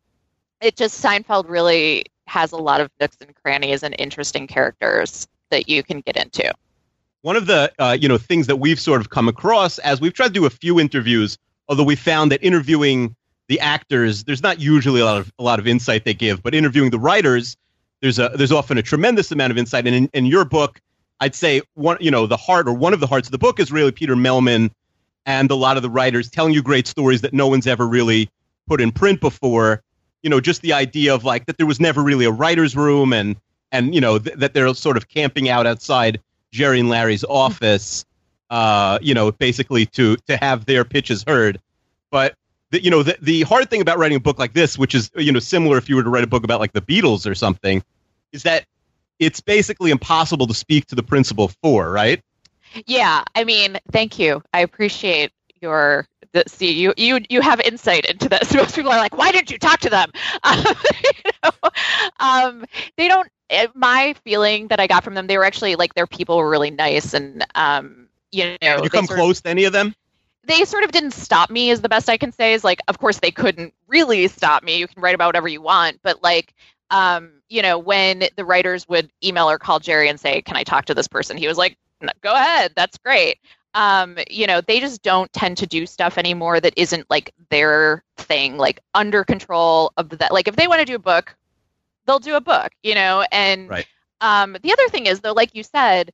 it 0.62 0.76
just 0.76 1.02
Seinfeld 1.02 1.48
really 1.48 2.06
has 2.28 2.52
a 2.52 2.58
lot 2.58 2.82
of 2.82 2.92
nooks 3.00 3.18
and 3.22 3.34
crannies 3.36 3.84
and 3.84 3.96
interesting 3.98 4.48
characters 4.48 5.28
that 5.52 5.70
you 5.70 5.84
can 5.84 6.02
get 6.02 6.18
into. 6.18 6.52
One 7.22 7.36
of 7.36 7.48
the 7.48 7.72
uh, 7.80 7.98
you 8.00 8.08
know 8.08 8.18
things 8.18 8.48
that 8.48 8.58
we've 8.58 8.80
sort 8.80 9.02
of 9.02 9.10
come 9.10 9.28
across 9.28 9.78
as 9.80 10.00
we've 10.00 10.14
tried 10.14 10.28
to 10.28 10.34
do 10.34 10.46
a 10.46 10.50
few 10.50 10.80
interviews, 10.80 11.38
although 11.68 11.84
we 11.84 11.96
found 11.96 12.32
that 12.32 12.44
interviewing 12.44 13.16
the 13.50 13.60
actors, 13.60 14.24
there's 14.24 14.44
not 14.44 14.60
usually 14.60 15.02
a 15.02 15.06
lot 15.06 15.18
of 15.18 15.34
a 15.40 15.44
lot 15.44 15.60
of 15.60 15.68
insight 15.68 16.06
they 16.06 16.14
give, 16.14 16.42
but 16.42 16.56
interviewing 16.56 16.92
the 16.92 17.00
writers, 17.00 17.58
there's 18.02 18.20
a 18.20 18.32
there's 18.36 18.52
often 18.52 18.78
a 18.78 18.84
tremendous 18.84 19.32
amount 19.32 19.52
of 19.52 19.58
insight. 19.58 19.86
And 19.86 19.96
in, 19.96 20.10
in 20.14 20.26
your 20.26 20.46
book, 20.46 20.80
I'd 21.20 21.36
say 21.36 21.62
one, 21.74 21.98
you 22.00 22.12
know, 22.12 22.26
the 22.26 22.38
heart 22.38 22.68
or 22.68 22.74
one 22.74 22.94
of 22.94 23.00
the 23.00 23.08
hearts 23.08 23.28
of 23.28 23.32
the 23.32 23.38
book 23.38 23.60
is 23.60 23.72
really 23.72 23.92
Peter 23.92 24.16
Mehlman 24.16 24.70
and 25.26 25.52
a 25.52 25.56
lot 25.56 25.78
of 25.78 25.84
the 25.84 25.90
writers 25.90 26.30
telling 26.30 26.54
you 26.54 26.64
great 26.64 26.88
stories 26.88 27.22
that 27.22 27.34
no 27.34 27.48
one's 27.48 27.68
ever 27.68 27.88
really 27.88 28.30
put 28.68 28.80
in 28.80 28.92
print 28.92 29.20
before. 29.20 29.84
You 30.24 30.30
know, 30.30 30.40
just 30.40 30.62
the 30.62 30.74
idea 30.74 31.14
of 31.14 31.24
like 31.24 31.46
that 31.48 31.58
there 31.58 31.66
was 31.66 31.80
never 31.80 32.02
really 32.04 32.26
a 32.26 32.32
writer's 32.32 32.76
room 32.76 33.14
and 33.14 33.36
and 33.72 33.94
you 33.94 34.02
know 34.02 34.20
th- 34.20 34.38
that 34.38 34.54
they're 34.54 34.74
sort 34.74 34.96
of 34.96 35.10
camping 35.10 35.50
out 35.50 35.68
outside 35.68 36.22
Jerry 36.52 36.80
and 36.80 36.90
Larry's 36.90 37.24
office, 37.24 38.06
uh, 38.50 39.00
you 39.02 39.14
know, 39.14 39.32
basically 39.32 39.86
to 39.88 40.16
to 40.28 40.38
have 40.38 40.66
their 40.66 40.84
pitches 40.86 41.24
heard. 41.28 41.60
But 42.12 42.36
the, 42.72 42.84
you 42.84 42.92
know, 42.92 43.04
the 43.04 43.18
the 43.22 43.42
hard 43.44 43.70
thing 43.70 43.82
about 43.82 43.98
writing 43.98 44.18
a 44.18 44.20
book 44.20 44.40
like 44.40 44.54
this, 44.54 44.78
which 44.78 44.96
is 44.96 45.12
you 45.16 45.32
know 45.32 45.40
similar 45.40 45.78
if 45.78 45.90
you 45.90 45.96
were 45.96 46.04
to 46.04 46.10
write 46.10 46.24
a 46.24 46.28
book 46.28 46.44
about 46.44 46.60
like 46.60 46.74
the 46.74 46.82
Beatles 46.82 47.30
or 47.30 47.36
something, 47.36 47.84
is 48.32 48.44
that 48.44 48.66
it's 49.20 49.42
basically 49.42 49.92
impossible 49.92 50.48
to 50.48 50.54
speak 50.54 50.86
to 50.88 50.96
the 50.96 51.04
principal 51.04 51.52
for, 51.62 51.92
right? 51.92 52.24
Yeah, 52.86 53.24
I 53.36 53.44
mean, 53.44 53.78
thank 53.92 54.20
you. 54.20 54.42
I 54.54 54.62
appreciate 54.62 55.32
your 55.62 56.08
the, 56.32 56.44
see 56.48 56.72
you 56.72 56.94
you 56.98 57.20
you 57.30 57.42
have 57.42 57.60
insight 57.62 58.06
into 58.06 58.30
this. 58.30 58.54
Most 58.56 58.76
people 58.76 58.92
are 58.92 58.98
like, 58.98 59.18
why 59.18 59.32
didn't 59.32 59.52
you 59.52 59.58
talk 59.58 59.80
to 59.82 59.90
them? 59.90 60.12
Um, 60.44 60.64
you 61.04 61.32
know, 61.44 61.52
um, 62.20 62.66
they 62.98 63.08
don't. 63.08 63.28
Eh, 63.50 63.68
my 63.74 64.16
feeling 64.24 64.68
that 64.68 64.80
I 64.80 64.88
got 64.88 65.04
from 65.04 65.16
them, 65.16 65.28
they 65.28 65.38
were 65.38 65.46
actually 65.46 65.76
like 65.76 65.94
their 65.94 66.08
people 66.08 66.38
were 66.38 66.50
really 66.50 66.72
nice 66.72 67.14
and 67.14 67.46
um, 67.56 68.08
you 68.32 68.58
know. 68.62 68.76
Did 68.78 68.84
you 68.84 68.90
come 68.90 69.08
close 69.08 69.40
of, 69.40 69.44
to 69.44 69.50
any 69.50 69.66
of 69.66 69.74
them? 69.74 69.96
they 70.50 70.66
sort 70.66 70.84
of 70.84 70.92
didn't 70.92 71.12
stop 71.12 71.52
me 71.52 71.70
is 71.70 71.82
the 71.82 71.90
best 71.90 72.10
I 72.10 72.18
can 72.18 72.32
say 72.32 72.54
is 72.54 72.64
like 72.64 72.80
of 72.88 72.98
course 72.98 73.20
they 73.20 73.30
couldn't 73.30 73.74
really 73.88 74.28
stop 74.28 74.64
me. 74.64 74.78
You 74.78 74.88
can 74.88 75.02
write 75.02 75.16
about 75.16 75.28
whatever 75.28 75.48
you 75.48 75.62
want, 75.62 76.00
but 76.02 76.24
like 76.24 76.54
um, 76.92 77.32
you 77.50 77.62
know, 77.62 77.78
when 77.78 78.24
the 78.36 78.46
writers 78.46 78.88
would 78.88 79.12
email 79.24 79.50
or 79.50 79.60
call 79.60 79.80
Jerry 79.80 80.10
and 80.10 80.20
say, 80.20 80.42
"Can 80.42 80.58
I 80.58 80.64
talk 80.64 80.86
to 80.86 80.94
this 80.94 81.08
person?" 81.08 81.38
He 81.38 81.48
was 81.48 81.58
like, 81.58 81.78
"Go 82.22 82.34
ahead, 82.34 82.74
that's 82.76 82.98
great." 82.98 83.40
Um, 83.76 84.18
you 84.30 84.48
know, 84.48 84.62
they 84.62 84.80
just 84.80 85.04
don't 85.04 85.32
tend 85.32 85.58
to 85.58 85.68
do 85.68 85.86
stuff 85.86 86.18
anymore 86.18 86.60
that 86.60 86.74
isn't 86.76 87.08
like 87.10 87.34
their 87.50 88.04
thing, 88.18 88.58
like 88.58 88.80
under 88.96 89.24
control 89.24 89.92
of 89.98 90.10
that. 90.10 90.32
Like 90.32 90.48
if 90.48 90.56
they 90.56 90.68
want 90.68 90.80
to 90.80 90.86
do 90.86 90.96
a 90.96 91.00
book, 91.00 91.36
they'll 92.10 92.32
do 92.32 92.38
a 92.38 92.42
book, 92.42 92.74
you 92.84 92.96
know. 92.96 93.26
And 93.32 93.74
Right. 93.74 93.88
um, 94.22 94.58
the 94.64 94.74
other 94.74 94.90
thing 94.90 95.08
is 95.08 95.22
though, 95.22 95.34
like 95.34 95.56
you 95.56 95.64
said, 95.64 96.12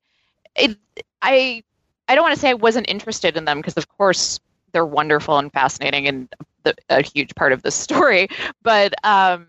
it, 0.56 0.76
I 1.22 1.64
I 2.08 2.14
don't 2.14 2.22
want 2.24 2.34
to 2.34 2.40
say 2.40 2.50
I 2.50 2.54
wasn't 2.54 2.88
interested 2.90 3.36
in 3.36 3.44
them 3.44 3.58
because 3.58 3.76
of 3.76 3.88
course 3.88 4.40
they're 4.72 4.86
wonderful 4.86 5.38
and 5.38 5.52
fascinating 5.52 6.08
and 6.08 6.28
the, 6.64 6.74
a 6.90 7.02
huge 7.02 7.34
part 7.34 7.52
of 7.52 7.62
the 7.62 7.70
story, 7.72 8.28
but 8.62 8.94
um, 9.04 9.46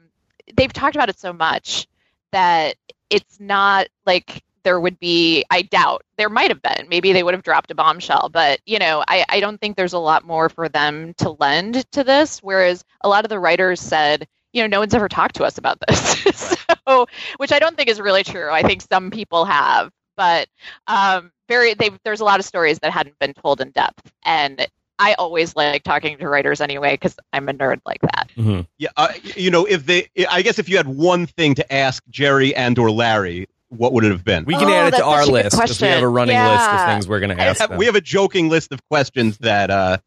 they've 0.55 0.73
talked 0.73 0.95
about 0.95 1.09
it 1.09 1.19
so 1.19 1.33
much 1.33 1.87
that 2.31 2.75
it's 3.09 3.39
not 3.39 3.87
like 4.05 4.43
there 4.63 4.79
would 4.79 4.99
be 4.99 5.45
i 5.51 5.61
doubt 5.61 6.03
there 6.17 6.29
might 6.29 6.49
have 6.49 6.61
been 6.61 6.87
maybe 6.89 7.13
they 7.13 7.23
would 7.23 7.33
have 7.33 7.43
dropped 7.43 7.71
a 7.71 7.75
bombshell 7.75 8.29
but 8.31 8.59
you 8.65 8.79
know 8.79 9.03
I, 9.07 9.25
I 9.29 9.39
don't 9.39 9.59
think 9.61 9.77
there's 9.77 9.93
a 9.93 9.99
lot 9.99 10.25
more 10.25 10.49
for 10.49 10.69
them 10.69 11.13
to 11.19 11.37
lend 11.39 11.89
to 11.93 12.03
this 12.03 12.43
whereas 12.43 12.83
a 13.01 13.09
lot 13.09 13.25
of 13.25 13.29
the 13.29 13.39
writers 13.39 13.81
said 13.81 14.27
you 14.57 14.63
know 14.63 14.67
no 14.67 14.79
one's 14.79 14.95
ever 14.95 15.07
talked 15.07 15.35
to 15.35 15.43
us 15.43 15.57
about 15.59 15.77
this 15.87 16.57
so 16.87 17.05
which 17.37 17.51
i 17.51 17.59
don't 17.59 17.77
think 17.77 17.87
is 17.89 18.01
really 18.01 18.23
true 18.23 18.49
i 18.49 18.63
think 18.63 18.81
some 18.81 19.11
people 19.11 19.45
have 19.45 19.91
but 20.17 20.47
um, 20.87 21.31
very 21.47 21.75
they 21.75 21.91
there's 22.03 22.19
a 22.21 22.25
lot 22.25 22.39
of 22.39 22.45
stories 22.45 22.79
that 22.79 22.91
hadn't 22.91 23.17
been 23.19 23.33
told 23.35 23.61
in 23.61 23.69
depth 23.71 24.11
and 24.25 24.67
i 24.97 25.13
always 25.19 25.55
like 25.55 25.83
talking 25.83 26.17
to 26.17 26.27
writers 26.27 26.59
anyway 26.59 26.95
because 26.95 27.15
i'm 27.33 27.47
a 27.49 27.53
nerd 27.53 27.79
like 27.85 28.01
that 28.01 28.29
Mhm. 28.35 28.65
Yeah, 28.79 28.89
uh, 28.97 29.09
you 29.35 29.49
know, 29.51 29.65
if 29.65 29.85
they, 29.85 30.09
I 30.29 30.41
guess 30.43 30.59
if 30.59 30.69
you 30.69 30.77
had 30.77 30.87
one 30.87 31.25
thing 31.25 31.55
to 31.55 31.73
ask 31.73 32.03
Jerry 32.09 32.55
and 32.55 32.77
or 32.77 32.91
Larry, 32.91 33.47
what 33.69 33.91
would 33.93 34.03
it 34.05 34.11
have 34.11 34.23
been? 34.23 34.45
We 34.45 34.53
can 34.55 34.69
Oh, 34.69 34.73
add 34.73 34.93
it 34.93 34.97
to 34.97 35.03
our 35.05 35.23
such 35.23 35.29
a 35.29 35.31
good 35.31 35.33
list 35.33 35.55
because 35.57 35.81
we 35.81 35.87
have 35.87 35.97
a 35.97 35.99
question. 36.01 36.13
running 36.13 36.37
list 36.43 36.69
of 36.71 36.85
things 36.85 37.07
we're 37.07 37.19
going 37.19 37.35
to 37.35 37.43
ask 37.43 37.59
have, 37.61 37.69
them. 37.69 37.79
we 37.79 37.85
have 37.87 37.95
a 37.95 38.01
joking 38.01 38.47
list 38.49 38.71
of 38.71 38.79
questions 38.89 39.39
that 39.39 39.71
uh, 39.71 39.97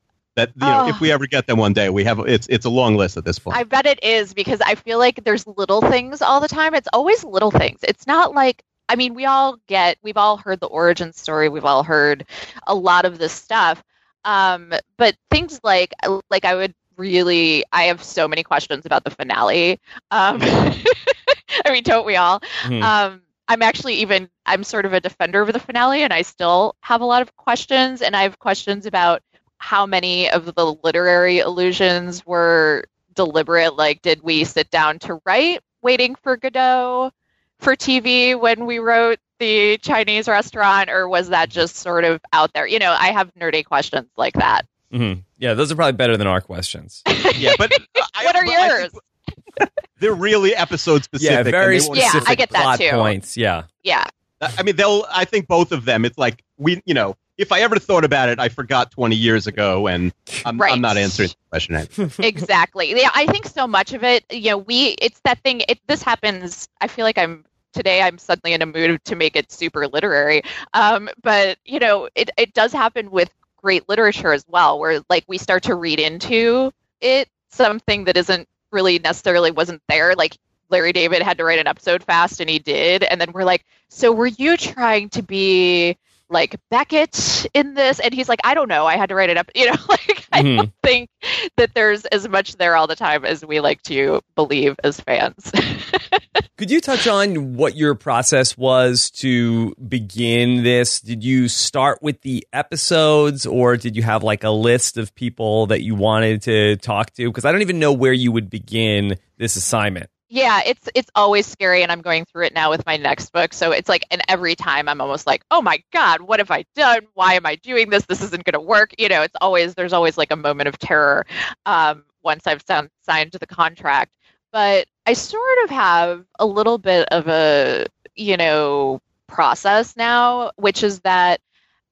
that 0.41 0.51
you 0.55 0.67
know, 0.67 0.85
Oh. 0.85 0.89
if 0.89 1.01
we 1.01 1.13
ever 1.13 1.27
get 1.27 1.47
them 1.47 1.59
one 1.59 1.73
day, 1.73 1.89
we 1.91 2.05
have 2.05 2.19
it's 2.21 2.47
it's 2.49 2.65
a 2.67 2.71
long 2.71 2.97
list 2.97 3.17
at 3.17 3.25
this 3.25 3.39
point. 3.39 3.57
I 3.57 3.65
bet 3.65 3.87
it 3.87 4.03
is 4.03 4.35
because 4.35 4.61
I 4.61 4.75
feel 4.75 4.99
like 4.99 5.25
there's 5.25 5.47
little 5.47 5.81
things 5.81 6.23
all 6.23 6.41
the 6.41 6.49
time. 6.49 6.75
It's 6.75 6.89
always 6.93 7.25
little 7.25 7.51
things. 7.51 7.81
It's 7.83 8.07
not 8.07 8.35
like 8.35 8.63
I 8.89 8.97
mean, 8.97 9.15
we 9.15 9.25
all 9.27 9.57
get 9.69 9.99
we've 10.03 10.17
all 10.17 10.37
heard 10.37 10.61
the 10.61 10.67
origin 10.67 11.13
story. 11.13 11.49
We've 11.49 11.65
all 11.65 11.83
heard 11.85 12.25
a 12.67 12.75
lot 12.75 13.05
of 13.05 13.19
this 13.19 13.33
stuff. 13.33 13.83
Um, 14.25 14.73
but 14.99 15.17
things 15.31 15.61
like 15.63 15.93
like 16.31 16.45
I 16.45 16.55
would 16.55 16.75
really 16.97 17.65
I 17.73 17.85
have 17.85 18.03
so 18.03 18.29
many 18.29 18.43
questions 18.43 18.85
about 18.87 19.05
the 19.05 19.11
finale. 19.11 19.81
Um, 20.11 20.39
I 21.65 21.71
mean, 21.73 21.83
don't 21.83 22.07
we 22.07 22.17
all? 22.17 22.41
Mhm. 22.65 22.83
Um, 22.83 23.23
I'm 23.49 23.63
actually 23.63 23.95
even 23.95 24.29
I'm 24.47 24.63
sort 24.65 24.87
of 24.87 24.93
a 24.93 25.01
defender 25.01 25.41
of 25.43 25.53
the 25.53 25.59
finale, 25.59 26.03
and 26.03 26.13
I 26.13 26.23
still 26.23 26.77
have 26.81 27.01
a 27.01 27.05
lot 27.05 27.23
of 27.23 27.35
questions, 27.37 28.03
and 28.03 28.15
I 28.15 28.23
have 28.23 28.39
questions 28.39 28.87
about 28.87 29.23
how 29.61 29.85
many 29.87 30.29
of 30.31 30.55
the 30.55 30.75
literary 30.83 31.39
allusions 31.39 32.25
were 32.27 32.85
deliberate. 33.15 33.77
Like, 33.77 34.01
did 34.03 34.23
we 34.23 34.45
sit 34.45 34.71
down 34.71 34.99
to 35.01 35.21
write 35.25 35.61
waiting 35.83 36.15
for 36.17 36.37
Godot 36.37 37.13
for 37.59 37.77
TV 37.77 38.39
when 38.41 38.65
we 38.67 38.79
wrote 38.79 39.19
the 39.39 39.77
Chinese 39.79 40.29
restaurant, 40.29 40.89
or 40.91 41.09
was 41.09 41.29
that 41.29 41.51
just 41.51 41.77
sort 41.77 42.05
of 42.05 42.21
out 42.33 42.53
there? 42.55 42.67
You 42.67 42.79
know, 42.79 42.97
I 42.99 43.13
have 43.13 43.33
nerdy 43.35 43.65
questions 43.65 44.09
like 44.17 44.35
that. 44.35 44.67
Mhm. 44.93 45.23
Yeah, 45.39 45.55
those 45.55 45.71
are 45.71 45.77
probably 45.77 45.93
better 45.93 46.17
than 46.17 46.27
our 46.27 46.41
questions. 46.41 47.03
yeah, 47.37 47.53
but 47.59 47.71
uh, 47.73 48.03
I- 48.15 48.25
what 48.25 48.37
are 48.37 48.45
but 48.45 48.53
yours? 48.53 49.69
They're 50.01 50.15
really 50.15 50.57
episode 50.57 51.05
specific. 51.05 51.31
yeah, 51.47 51.51
very 51.51 51.79
they 51.79 51.87
won't- 51.87 51.99
Yeah, 51.99 52.05
I 52.07 52.09
specific 52.09 52.39
get 52.39 52.51
that 52.51 52.63
plot 52.63 52.79
too. 52.81 52.91
points. 52.93 53.37
Yeah. 53.37 53.65
Yeah, 53.83 54.07
I 54.41 54.63
mean, 54.63 54.77
they'll. 54.77 55.05
I 55.13 55.27
think 55.27 55.47
both 55.49 55.71
of 55.71 55.85
them. 55.85 56.07
It's 56.07 56.17
like 56.17 56.43
we, 56.57 56.81
you 56.87 56.95
know, 56.95 57.15
if 57.41 57.53
I 57.53 57.61
ever 57.61 57.79
thought 57.79 58.05
about 58.05 58.29
it, 58.29 58.39
I 58.39 58.51
forgot 58.51 58.91
20 58.91 59.17
years 59.17 59.47
ago, 59.47 59.87
and 59.89 60.13
I'm, 60.45 60.59
Right. 60.59 60.75
I'm 60.75 60.83
not 60.83 60.99
answering 60.99 61.31
the 61.31 61.35
question. 61.51 62.11
Exactly. 62.25 62.91
Yeah, 62.91 63.11
I 63.15 63.27
think 63.27 63.47
so 63.47 63.67
much 63.67 63.95
of 63.95 64.05
it, 64.05 64.25
you 64.31 64.51
know, 64.51 64.59
we 64.59 64.95
it's 65.01 65.21
that 65.25 65.39
thing 65.41 65.63
it 65.69 65.79
this 65.89 66.03
happens 66.03 66.69
I 66.81 66.87
feel 66.87 67.05
like 67.05 67.17
I'm 67.19 67.45
today 67.73 68.03
I'm 68.03 68.19
suddenly 68.19 68.53
in 68.53 68.61
a 68.63 68.67
mood 68.67 69.03
to 69.05 69.17
make 69.17 69.37
it 69.37 69.51
super 69.51 69.89
literary. 69.89 70.43
Um, 70.75 71.09
but 71.23 71.57
you 71.65 71.79
know, 71.79 72.09
it 72.15 72.31
it 72.37 72.53
does 72.53 72.73
happen 72.73 73.11
with 73.11 73.31
great 73.57 73.89
literature 73.89 74.33
as 74.33 74.45
well, 74.47 74.79
where 74.79 75.01
like 75.09 75.25
we 75.27 75.39
start 75.39 75.63
to 75.65 75.75
read 75.75 75.99
into 75.99 76.73
it 77.01 77.29
something 77.51 78.05
that 78.05 78.17
isn't 78.19 78.49
really 78.71 78.99
necessarily 78.99 79.51
wasn't 79.51 79.83
there. 79.89 80.15
Like 80.15 80.37
Larry 80.69 80.93
David 80.93 81.23
had 81.23 81.39
to 81.39 81.45
write 81.45 81.59
an 81.59 81.67
episode 81.67 82.03
fast 82.03 82.41
and 82.41 82.51
he 82.51 82.59
did, 82.59 83.03
and 83.03 83.19
then 83.21 83.33
we're 83.33 83.45
like, 83.45 83.65
so 83.89 84.13
were 84.13 84.27
you 84.27 84.57
trying 84.59 85.09
to 85.11 85.23
be 85.23 85.97
like 86.31 86.57
Beckett 86.71 87.47
in 87.55 87.75
this? 87.75 87.99
And 88.01 88.15
he's 88.15 88.29
like, 88.29 88.41
I 88.45 88.55
don't 88.55 88.69
know, 88.69 88.87
I 88.87 88.97
had 88.97 89.09
to 89.11 89.15
write 89.15 89.29
it 89.31 89.37
up, 89.37 89.51
you 89.55 89.67
know, 89.67 89.77
like 89.89 90.27
I 90.33 90.43
Mhm. 90.43 90.57
don't 90.57 90.73
think 90.83 91.11
that 91.57 91.75
there's 91.75 92.05
as 92.07 92.29
much 92.29 92.55
there 92.57 92.77
all 92.77 92.87
the 92.87 92.97
time 92.97 93.25
as 93.25 93.45
we 93.45 93.61
like 93.61 93.83
to 93.83 94.23
believe 94.37 94.77
as 94.85 95.01
fans. 95.01 95.51
Could 96.57 96.71
you 96.71 96.81
touch 96.83 97.07
on 97.09 97.55
what 97.55 97.75
your 97.77 97.95
process 97.95 98.57
was 98.57 99.11
to 99.13 99.75
begin 99.89 100.63
this? 100.63 101.01
Did 101.01 101.25
you 101.25 101.49
start 101.49 102.03
with 102.03 102.21
the 102.21 102.47
episodes 102.53 103.47
or 103.47 103.77
did 103.79 103.97
you 103.97 104.03
have 104.03 104.23
like 104.23 104.45
a 104.45 104.51
list 104.51 104.99
of 104.99 105.15
people 105.15 105.67
that 105.69 105.83
you 105.83 105.95
wanted 105.95 106.43
to 106.43 106.77
talk 106.77 107.13
to? 107.15 107.29
Because 107.29 107.47
I 107.47 107.53
don't 107.53 107.63
even 107.63 107.79
know 107.79 107.93
where 107.93 108.13
you 108.13 108.31
would 108.31 108.51
begin 108.51 109.17
this 109.39 109.57
assignment. 109.57 110.11
Yeah, 110.33 110.61
it's 110.65 110.89
it's 110.95 111.11
always 111.17 111.45
scary 111.47 111.83
and 111.83 111.91
I'm 111.91 112.03
going 112.03 112.25
through 112.25 112.45
it 112.47 112.55
now 112.55 112.71
with 112.71 112.87
my 112.87 112.97
next 112.97 113.33
book. 113.33 113.53
So 113.53 113.73
it's 113.73 113.89
like 113.89 114.07
and 114.13 114.23
every 114.29 114.55
time 114.55 114.89
I'm 114.89 115.01
almost 115.01 115.27
like, 115.27 115.43
"Oh 115.51 115.61
my 115.61 115.83
god, 115.93 116.21
what 116.23 116.39
have 116.39 116.53
I 116.53 116.65
done? 116.77 117.01
Why 117.15 117.35
am 117.35 117.47
I 117.47 117.57
doing 117.57 117.91
this? 117.91 118.07
This 118.07 118.23
isn't 118.23 118.45
going 118.45 118.55
to 118.55 118.61
work." 118.61 118.95
You 118.99 119.09
know, 119.09 119.23
it's 119.23 119.35
always 119.41 119.75
there's 119.75 119.93
always 119.93 120.17
like 120.17 120.31
a 120.31 120.37
moment 120.37 120.69
of 120.69 120.79
terror 120.79 121.27
um 121.67 122.05
once 122.23 122.47
I've 122.47 122.63
sound, 122.63 122.91
signed 123.03 123.33
the 123.33 123.47
contract. 123.47 124.13
But 124.53 124.87
I 125.07 125.15
sort 125.15 125.59
of 125.65 125.71
have 125.71 126.25
a 126.39 126.47
little 126.47 126.79
bit 126.79 127.09
of 127.11 127.27
a, 127.29 127.87
you 128.15 128.37
know, 128.37 129.01
process 129.27 129.97
now, 129.97 130.53
which 130.57 130.83
is 130.85 131.01
that 131.01 131.41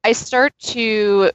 I 0.05 0.13
start 0.13 0.53
to 0.61 1.31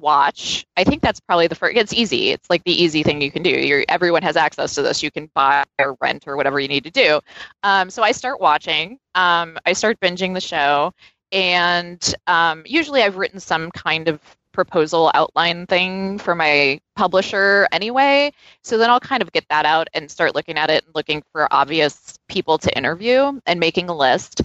watch. 0.00 0.66
I 0.76 0.84
think 0.84 1.02
that's 1.02 1.20
probably 1.20 1.46
the 1.46 1.54
first. 1.54 1.76
It's 1.76 1.92
easy. 1.92 2.30
It's 2.30 2.48
like 2.50 2.64
the 2.64 2.72
easy 2.72 3.02
thing 3.02 3.20
you 3.20 3.30
can 3.30 3.42
do. 3.42 3.50
You're, 3.50 3.84
everyone 3.88 4.22
has 4.22 4.36
access 4.36 4.74
to 4.74 4.82
this. 4.82 5.02
You 5.02 5.10
can 5.10 5.30
buy 5.34 5.64
or 5.78 5.96
rent 6.00 6.24
or 6.26 6.36
whatever 6.36 6.60
you 6.60 6.68
need 6.68 6.84
to 6.84 6.90
do. 6.90 7.20
Um, 7.62 7.90
so 7.90 8.02
I 8.02 8.12
start 8.12 8.40
watching. 8.40 8.98
Um, 9.14 9.58
I 9.66 9.72
start 9.72 9.98
binging 10.00 10.34
the 10.34 10.40
show, 10.40 10.92
and 11.32 12.14
um, 12.26 12.62
usually 12.66 13.02
I've 13.02 13.16
written 13.16 13.40
some 13.40 13.70
kind 13.70 14.08
of 14.08 14.20
proposal 14.52 15.10
outline 15.14 15.66
thing 15.66 16.18
for 16.18 16.34
my 16.34 16.80
publisher 16.96 17.68
anyway. 17.72 18.32
So 18.62 18.78
then 18.78 18.90
I'll 18.90 18.98
kind 18.98 19.22
of 19.22 19.30
get 19.32 19.44
that 19.50 19.66
out 19.66 19.86
and 19.92 20.10
start 20.10 20.34
looking 20.34 20.56
at 20.56 20.70
it 20.70 20.84
and 20.84 20.94
looking 20.94 21.22
for 21.30 21.46
obvious 21.52 22.18
people 22.26 22.56
to 22.58 22.76
interview 22.76 23.38
and 23.44 23.60
making 23.60 23.90
a 23.90 23.94
list. 23.94 24.40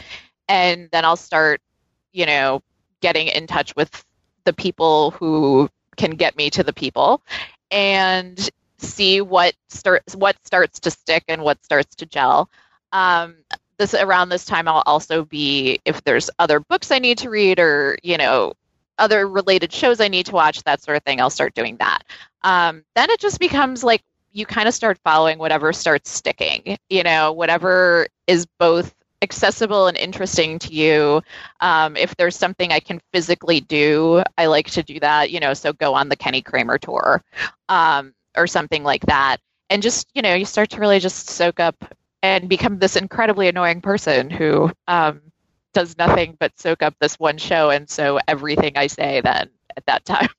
And 0.49 0.89
then 0.91 1.05
I'll 1.05 1.15
start, 1.15 1.61
you 2.11 2.25
know, 2.25 2.61
getting 3.01 3.27
in 3.27 3.47
touch 3.47 3.73
with 3.75 4.05
the 4.43 4.53
people 4.53 5.11
who 5.11 5.69
can 5.97 6.11
get 6.11 6.35
me 6.35 6.49
to 6.49 6.63
the 6.63 6.73
people 6.73 7.21
and 7.69 8.49
see 8.77 9.21
what 9.21 9.53
starts 9.69 10.15
what 10.15 10.35
starts 10.45 10.79
to 10.79 10.91
stick 10.91 11.23
and 11.27 11.41
what 11.41 11.63
starts 11.63 11.95
to 11.95 12.05
gel. 12.05 12.49
Um, 12.91 13.35
this 13.77 13.93
around 13.93 14.29
this 14.29 14.45
time 14.45 14.67
I'll 14.67 14.83
also 14.85 15.25
be 15.25 15.79
if 15.85 16.03
there's 16.03 16.29
other 16.39 16.59
books 16.59 16.91
I 16.91 16.99
need 16.99 17.17
to 17.19 17.29
read 17.29 17.59
or 17.59 17.97
you 18.03 18.17
know 18.17 18.53
other 18.97 19.27
related 19.27 19.73
shows 19.73 19.99
I 19.99 20.07
need 20.07 20.27
to 20.27 20.33
watch 20.33 20.63
that 20.63 20.81
sort 20.83 20.97
of 20.97 21.03
thing 21.03 21.19
I'll 21.19 21.29
start 21.29 21.55
doing 21.55 21.77
that. 21.77 22.03
Um, 22.43 22.83
then 22.95 23.09
it 23.09 23.19
just 23.19 23.39
becomes 23.39 23.83
like 23.83 24.03
you 24.33 24.45
kind 24.45 24.67
of 24.67 24.73
start 24.73 24.97
following 25.03 25.37
whatever 25.39 25.73
starts 25.73 26.11
sticking. 26.11 26.77
You 26.89 27.03
know 27.03 27.31
whatever 27.31 28.07
is 28.27 28.45
both 28.59 28.93
accessible 29.21 29.87
and 29.87 29.97
interesting 29.97 30.59
to 30.59 30.73
you 30.73 31.21
um, 31.61 31.95
if 31.95 32.15
there's 32.17 32.35
something 32.35 32.71
I 32.71 32.79
can 32.79 32.99
physically 33.13 33.61
do, 33.61 34.23
I 34.37 34.45
like 34.47 34.69
to 34.71 34.83
do 34.83 34.99
that. 34.99 35.31
You 35.31 35.39
know, 35.39 35.53
so 35.53 35.73
go 35.73 35.93
on 35.93 36.09
the 36.09 36.15
Kenny 36.15 36.41
Kramer 36.41 36.77
tour 36.77 37.21
um, 37.69 38.13
or 38.35 38.47
something 38.47 38.83
like 38.83 39.05
that, 39.05 39.37
and 39.69 39.81
just 39.81 40.07
you 40.13 40.21
know, 40.21 40.33
you 40.33 40.45
start 40.45 40.69
to 40.71 40.79
really 40.79 40.99
just 40.99 41.29
soak 41.29 41.59
up 41.59 41.75
and 42.23 42.49
become 42.49 42.79
this 42.79 42.95
incredibly 42.95 43.47
annoying 43.47 43.81
person 43.81 44.29
who 44.29 44.71
um, 44.87 45.21
does 45.73 45.97
nothing 45.97 46.35
but 46.39 46.57
soak 46.59 46.81
up 46.81 46.95
this 46.99 47.15
one 47.19 47.37
show, 47.37 47.69
and 47.69 47.89
so 47.89 48.19
everything 48.27 48.77
I 48.77 48.87
say 48.87 49.21
then 49.21 49.49
at 49.77 49.85
that 49.85 50.05
time, 50.05 50.29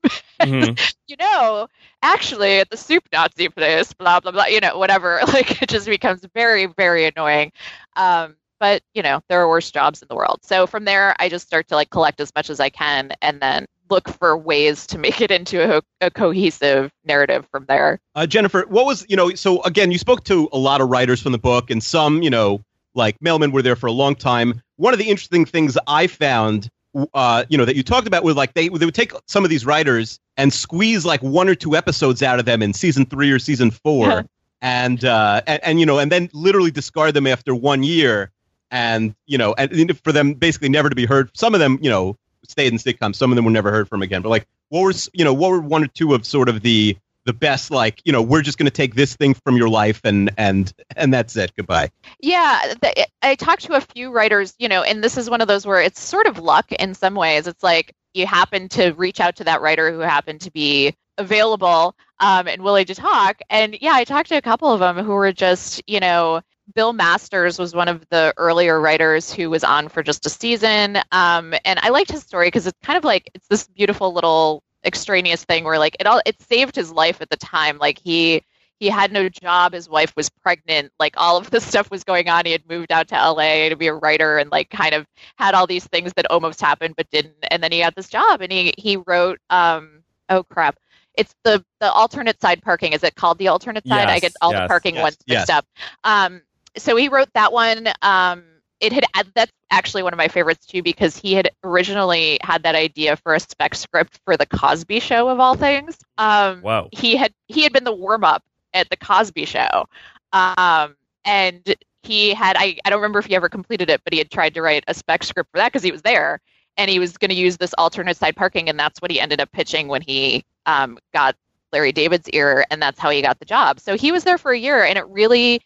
Mhm. 0.42 0.78
you 1.06 1.16
know, 1.18 1.68
actually 2.02 2.58
at 2.60 2.70
the 2.70 2.76
soup 2.76 3.04
Nazi 3.12 3.48
place, 3.48 3.92
blah 3.92 4.20
blah 4.20 4.32
blah, 4.32 4.46
you 4.46 4.60
know, 4.60 4.78
whatever. 4.78 5.20
Like 5.28 5.62
it 5.62 5.68
just 5.68 5.86
becomes 5.86 6.24
very 6.34 6.66
very 6.66 7.06
annoying. 7.06 7.52
Um, 7.96 8.36
but 8.62 8.80
you 8.94 9.02
know, 9.02 9.20
there 9.28 9.40
are 9.40 9.48
worse 9.48 9.72
jobs 9.72 10.00
in 10.02 10.08
the 10.08 10.14
world. 10.14 10.38
So 10.44 10.68
from 10.68 10.84
there, 10.84 11.16
I 11.18 11.28
just 11.28 11.48
start 11.48 11.66
to 11.66 11.74
like 11.74 11.90
collect 11.90 12.20
as 12.20 12.30
much 12.36 12.48
as 12.48 12.60
I 12.60 12.68
can, 12.70 13.10
and 13.20 13.40
then 13.40 13.66
look 13.90 14.08
for 14.08 14.38
ways 14.38 14.86
to 14.86 14.98
make 14.98 15.20
it 15.20 15.32
into 15.32 15.78
a, 15.78 15.82
a 16.00 16.12
cohesive 16.12 16.92
narrative 17.04 17.44
from 17.50 17.64
there. 17.66 17.98
Uh, 18.14 18.24
Jennifer, 18.24 18.64
what 18.68 18.86
was 18.86 19.04
you 19.08 19.16
know? 19.16 19.34
So 19.34 19.60
again, 19.64 19.90
you 19.90 19.98
spoke 19.98 20.22
to 20.24 20.48
a 20.52 20.58
lot 20.58 20.80
of 20.80 20.88
writers 20.88 21.20
from 21.20 21.32
the 21.32 21.38
book, 21.38 21.70
and 21.70 21.82
some 21.82 22.22
you 22.22 22.30
know, 22.30 22.62
like 22.94 23.18
Mehlman, 23.18 23.50
were 23.50 23.62
there 23.62 23.74
for 23.74 23.88
a 23.88 23.92
long 23.92 24.14
time. 24.14 24.62
One 24.76 24.92
of 24.92 25.00
the 25.00 25.10
interesting 25.10 25.44
things 25.44 25.76
I 25.88 26.06
found, 26.06 26.68
uh, 27.14 27.44
you 27.48 27.58
know, 27.58 27.64
that 27.64 27.74
you 27.74 27.82
talked 27.82 28.06
about 28.06 28.22
was 28.22 28.36
like 28.36 28.54
they 28.54 28.68
they 28.68 28.84
would 28.84 28.94
take 28.94 29.10
some 29.26 29.42
of 29.42 29.50
these 29.50 29.66
writers 29.66 30.20
and 30.36 30.52
squeeze 30.52 31.04
like 31.04 31.20
one 31.20 31.48
or 31.48 31.56
two 31.56 31.74
episodes 31.74 32.22
out 32.22 32.38
of 32.38 32.44
them 32.44 32.62
in 32.62 32.74
season 32.74 33.06
three 33.06 33.32
or 33.32 33.40
season 33.40 33.72
four, 33.72 34.24
and, 34.62 35.04
uh, 35.04 35.42
and 35.48 35.64
and 35.64 35.80
you 35.80 35.86
know, 35.86 35.98
and 35.98 36.12
then 36.12 36.30
literally 36.32 36.70
discard 36.70 37.14
them 37.14 37.26
after 37.26 37.56
one 37.56 37.82
year, 37.82 38.30
and 38.72 39.14
you 39.26 39.38
know, 39.38 39.54
and 39.54 39.96
for 40.02 40.10
them 40.10 40.34
basically 40.34 40.68
never 40.68 40.90
to 40.90 40.96
be 40.96 41.06
heard. 41.06 41.30
Some 41.34 41.54
of 41.54 41.60
them, 41.60 41.78
you 41.80 41.90
know 41.90 42.16
stayed 42.48 42.72
in 42.72 42.78
sitcoms. 42.78 43.16
Some 43.16 43.30
of 43.30 43.36
them 43.36 43.44
were 43.44 43.50
never 43.50 43.70
heard 43.70 43.88
from 43.88 44.02
again. 44.02 44.22
But 44.22 44.30
like, 44.30 44.46
what 44.68 44.82
were 44.82 44.92
you 45.12 45.24
know 45.24 45.34
what 45.34 45.50
were 45.50 45.60
one 45.60 45.84
or 45.84 45.88
two 45.88 46.14
of 46.14 46.26
sort 46.26 46.48
of 46.48 46.62
the 46.62 46.96
the 47.24 47.32
best 47.32 47.70
like 47.70 48.00
you 48.04 48.10
know 48.10 48.20
we're 48.20 48.42
just 48.42 48.58
going 48.58 48.66
to 48.66 48.70
take 48.70 48.94
this 48.94 49.14
thing 49.14 49.34
from 49.34 49.56
your 49.56 49.68
life 49.68 50.00
and 50.02 50.30
and 50.36 50.72
and 50.96 51.14
that's 51.14 51.36
it 51.36 51.52
goodbye 51.56 51.88
yeah 52.18 52.74
the, 52.82 53.06
i 53.22 53.36
talked 53.36 53.62
to 53.62 53.74
a 53.74 53.80
few 53.80 54.10
writers 54.10 54.54
you 54.58 54.68
know 54.68 54.82
and 54.82 55.04
this 55.04 55.16
is 55.16 55.30
one 55.30 55.40
of 55.40 55.46
those 55.46 55.64
where 55.64 55.80
it's 55.80 56.00
sort 56.00 56.26
of 56.26 56.40
luck 56.40 56.72
in 56.72 56.94
some 56.94 57.14
ways 57.14 57.46
it's 57.46 57.62
like 57.62 57.94
you 58.12 58.26
happen 58.26 58.68
to 58.68 58.90
reach 58.94 59.20
out 59.20 59.36
to 59.36 59.44
that 59.44 59.60
writer 59.60 59.92
who 59.92 60.00
happened 60.00 60.40
to 60.40 60.50
be 60.50 60.92
available 61.16 61.94
um, 62.18 62.48
and 62.48 62.60
willing 62.62 62.86
to 62.86 62.94
talk 62.94 63.40
and 63.50 63.78
yeah 63.80 63.92
i 63.94 64.02
talked 64.02 64.28
to 64.28 64.36
a 64.36 64.42
couple 64.42 64.72
of 64.72 64.80
them 64.80 64.96
who 64.96 65.12
were 65.12 65.32
just 65.32 65.80
you 65.86 66.00
know 66.00 66.40
Bill 66.74 66.92
Masters 66.92 67.58
was 67.58 67.74
one 67.74 67.88
of 67.88 68.08
the 68.08 68.32
earlier 68.36 68.80
writers 68.80 69.32
who 69.32 69.50
was 69.50 69.64
on 69.64 69.88
for 69.88 70.02
just 70.02 70.26
a 70.26 70.30
season. 70.30 70.98
Um, 71.10 71.54
and 71.64 71.78
I 71.80 71.90
liked 71.90 72.10
his 72.10 72.22
story 72.22 72.46
because 72.46 72.66
it's 72.66 72.78
kind 72.82 72.96
of 72.96 73.04
like 73.04 73.30
it's 73.34 73.46
this 73.48 73.66
beautiful 73.66 74.12
little 74.12 74.62
extraneous 74.84 75.44
thing 75.44 75.64
where 75.64 75.78
like 75.78 75.96
it 76.00 76.06
all 76.06 76.20
it 76.26 76.40
saved 76.42 76.74
his 76.76 76.92
life 76.92 77.20
at 77.20 77.30
the 77.30 77.36
time. 77.36 77.78
Like 77.78 77.98
he 77.98 78.42
he 78.78 78.88
had 78.88 79.12
no 79.12 79.28
job, 79.28 79.74
his 79.74 79.88
wife 79.88 80.12
was 80.16 80.28
pregnant, 80.28 80.92
like 80.98 81.14
all 81.16 81.36
of 81.36 81.50
this 81.50 81.64
stuff 81.68 81.90
was 81.90 82.04
going 82.04 82.28
on. 82.28 82.46
He 82.46 82.52
had 82.52 82.68
moved 82.68 82.92
out 82.92 83.08
to 83.08 83.14
LA 83.14 83.68
to 83.68 83.76
be 83.76 83.88
a 83.88 83.94
writer 83.94 84.38
and 84.38 84.50
like 84.50 84.70
kind 84.70 84.94
of 84.94 85.06
had 85.36 85.54
all 85.54 85.66
these 85.66 85.86
things 85.86 86.12
that 86.14 86.30
almost 86.30 86.60
happened 86.60 86.94
but 86.96 87.10
didn't. 87.10 87.34
And 87.50 87.62
then 87.62 87.72
he 87.72 87.80
had 87.80 87.94
this 87.94 88.08
job 88.08 88.40
and 88.40 88.52
he 88.52 88.72
he 88.78 88.96
wrote 88.96 89.40
um 89.50 90.02
oh 90.28 90.44
crap 90.44 90.78
it's 91.14 91.34
the 91.44 91.64
the 91.80 91.90
alternate 91.92 92.40
side 92.40 92.62
parking. 92.62 92.92
Is 92.92 93.02
it 93.02 93.14
called 93.14 93.38
the 93.38 93.48
alternate 93.48 93.86
side? 93.86 94.08
Yes, 94.08 94.10
I 94.10 94.18
get 94.18 94.32
all 94.40 94.52
yes, 94.52 94.62
the 94.62 94.68
parking 94.68 94.94
yes, 94.94 95.02
ones 95.02 95.18
mixed 95.26 95.50
up. 95.50 95.66
Um, 96.04 96.42
so 96.76 96.96
he 96.96 97.08
wrote 97.08 97.28
that 97.34 97.52
one. 97.52 97.88
Um, 98.02 98.44
it 98.80 98.92
had 98.92 99.04
that's 99.34 99.52
actually 99.70 100.02
one 100.02 100.12
of 100.12 100.16
my 100.16 100.28
favorites 100.28 100.66
too 100.66 100.82
because 100.82 101.16
he 101.16 101.34
had 101.34 101.50
originally 101.62 102.38
had 102.42 102.64
that 102.64 102.74
idea 102.74 103.16
for 103.16 103.34
a 103.34 103.40
spec 103.40 103.76
script 103.76 104.18
for 104.24 104.36
the 104.36 104.46
Cosby 104.46 104.98
Show 104.98 105.28
of 105.28 105.38
all 105.38 105.54
things. 105.54 105.98
Um, 106.18 106.60
Whoa. 106.62 106.88
He 106.92 107.16
had 107.16 107.32
he 107.46 107.62
had 107.62 107.72
been 107.72 107.84
the 107.84 107.94
warm 107.94 108.24
up 108.24 108.42
at 108.74 108.90
the 108.90 108.96
Cosby 108.96 109.44
Show, 109.44 109.86
um, 110.32 110.96
and 111.24 111.76
he 112.02 112.34
had 112.34 112.56
I 112.58 112.76
I 112.84 112.90
don't 112.90 113.00
remember 113.00 113.20
if 113.20 113.26
he 113.26 113.36
ever 113.36 113.48
completed 113.48 113.88
it, 113.88 114.00
but 114.02 114.12
he 114.12 114.18
had 114.18 114.30
tried 114.30 114.54
to 114.54 114.62
write 114.62 114.84
a 114.88 114.94
spec 114.94 115.22
script 115.22 115.50
for 115.52 115.58
that 115.58 115.72
because 115.72 115.84
he 115.84 115.92
was 115.92 116.02
there 116.02 116.40
and 116.76 116.90
he 116.90 116.98
was 116.98 117.16
going 117.16 117.30
to 117.30 117.34
use 117.34 117.56
this 117.56 117.74
alternate 117.74 118.16
side 118.16 118.36
parking, 118.36 118.68
and 118.68 118.78
that's 118.78 119.00
what 119.00 119.10
he 119.10 119.20
ended 119.20 119.40
up 119.40 119.50
pitching 119.52 119.88
when 119.88 120.02
he 120.02 120.44
um, 120.66 120.98
got 121.12 121.36
Larry 121.72 121.92
David's 121.92 122.28
ear, 122.30 122.64
and 122.70 122.80
that's 122.80 122.98
how 122.98 123.10
he 123.10 123.22
got 123.22 123.38
the 123.38 123.44
job. 123.44 123.80
So 123.80 123.96
he 123.96 124.12
was 124.12 124.24
there 124.24 124.38
for 124.38 124.52
a 124.52 124.58
year, 124.58 124.84
and 124.84 124.98
it 124.98 125.06
really, 125.08 125.62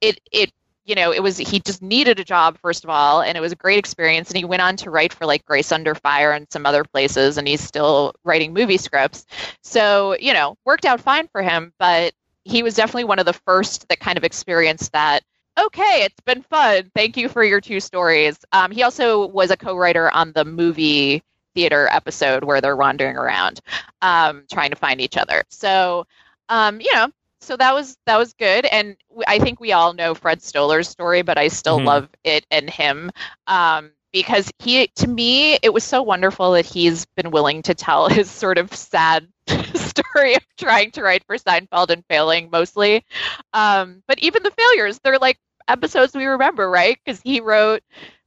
it 0.00 0.20
it 0.32 0.52
you 0.84 0.94
know 0.94 1.12
it 1.12 1.22
was 1.22 1.38
he 1.38 1.60
just 1.60 1.82
needed 1.82 2.18
a 2.20 2.24
job 2.24 2.58
first 2.58 2.84
of 2.84 2.90
all, 2.90 3.22
and 3.22 3.36
it 3.36 3.40
was 3.40 3.52
a 3.52 3.56
great 3.56 3.78
experience. 3.78 4.30
And 4.30 4.36
he 4.36 4.44
went 4.44 4.62
on 4.62 4.76
to 4.78 4.90
write 4.90 5.12
for 5.12 5.26
like 5.26 5.44
Grace 5.44 5.72
Under 5.72 5.94
Fire 5.94 6.32
and 6.32 6.46
some 6.50 6.66
other 6.66 6.84
places, 6.84 7.38
and 7.38 7.46
he's 7.46 7.60
still 7.60 8.14
writing 8.24 8.52
movie 8.52 8.78
scripts. 8.78 9.26
So 9.62 10.16
you 10.20 10.32
know, 10.32 10.56
worked 10.64 10.84
out 10.84 11.00
fine 11.00 11.28
for 11.28 11.42
him, 11.42 11.72
but 11.78 12.12
he 12.44 12.62
was 12.62 12.74
definitely 12.74 13.04
one 13.04 13.18
of 13.18 13.26
the 13.26 13.32
first 13.32 13.88
that 13.88 14.00
kind 14.00 14.18
of 14.18 14.24
experienced 14.24 14.92
that 14.92 15.22
okay, 15.58 16.04
it's 16.04 16.20
been 16.20 16.42
fun. 16.42 16.90
Thank 16.94 17.16
you 17.16 17.28
for 17.28 17.44
your 17.44 17.60
two 17.60 17.80
stories. 17.80 18.38
Um, 18.52 18.70
he 18.70 18.82
also 18.82 19.26
was 19.26 19.50
a 19.50 19.56
co-writer 19.56 20.10
on 20.10 20.32
the 20.32 20.44
movie 20.44 21.22
theater 21.54 21.88
episode 21.90 22.44
where 22.44 22.60
they're 22.60 22.76
wandering 22.76 23.16
around, 23.16 23.60
um, 24.02 24.44
trying 24.50 24.70
to 24.70 24.76
find 24.76 25.00
each 25.00 25.16
other. 25.16 25.42
So, 25.50 26.06
um, 26.48 26.80
you 26.80 26.92
know, 26.94 27.08
so 27.40 27.56
that 27.56 27.74
was 27.74 27.96
that 28.06 28.16
was 28.18 28.32
good. 28.34 28.66
And 28.66 28.96
i 29.26 29.38
think 29.38 29.60
we 29.60 29.72
all 29.72 29.92
know 29.94 30.14
Fred 30.14 30.40
Stoller's 30.40 30.88
story, 30.88 31.22
but 31.22 31.38
I 31.38 31.48
still 31.48 31.80
Mhm. 31.80 31.82
love 31.82 32.08
it 32.24 32.46
and 32.50 32.68
him. 32.68 33.10
Um, 33.46 33.92
because 34.12 34.50
he, 34.58 34.86
to 34.96 35.06
me, 35.08 35.58
it 35.62 35.72
was 35.72 35.84
so 35.84 36.02
wonderful 36.02 36.52
that 36.52 36.66
he's 36.66 37.04
been 37.16 37.30
willing 37.30 37.62
to 37.62 37.74
tell 37.74 38.08
his 38.10 38.30
sort 38.30 38.58
of 38.58 38.74
sad 38.74 39.28
story 39.74 40.34
of 40.34 40.42
trying 40.58 40.90
to 40.92 41.02
write 41.02 41.24
for 41.26 41.36
Seinfeld 41.36 41.90
and 41.90 42.04
failing 42.08 42.50
mostly. 42.50 43.04
Um, 43.52 44.02
but 44.06 44.18
even 44.20 44.42
the 44.42 44.50
failures, 44.50 44.98
they're 45.02 45.18
like 45.18 45.38
episodes 45.68 46.14
we 46.14 46.24
remember, 46.26 46.68
right? 46.70 46.98
Because 47.04 47.20
he 47.22 47.40
wrote 47.40 47.82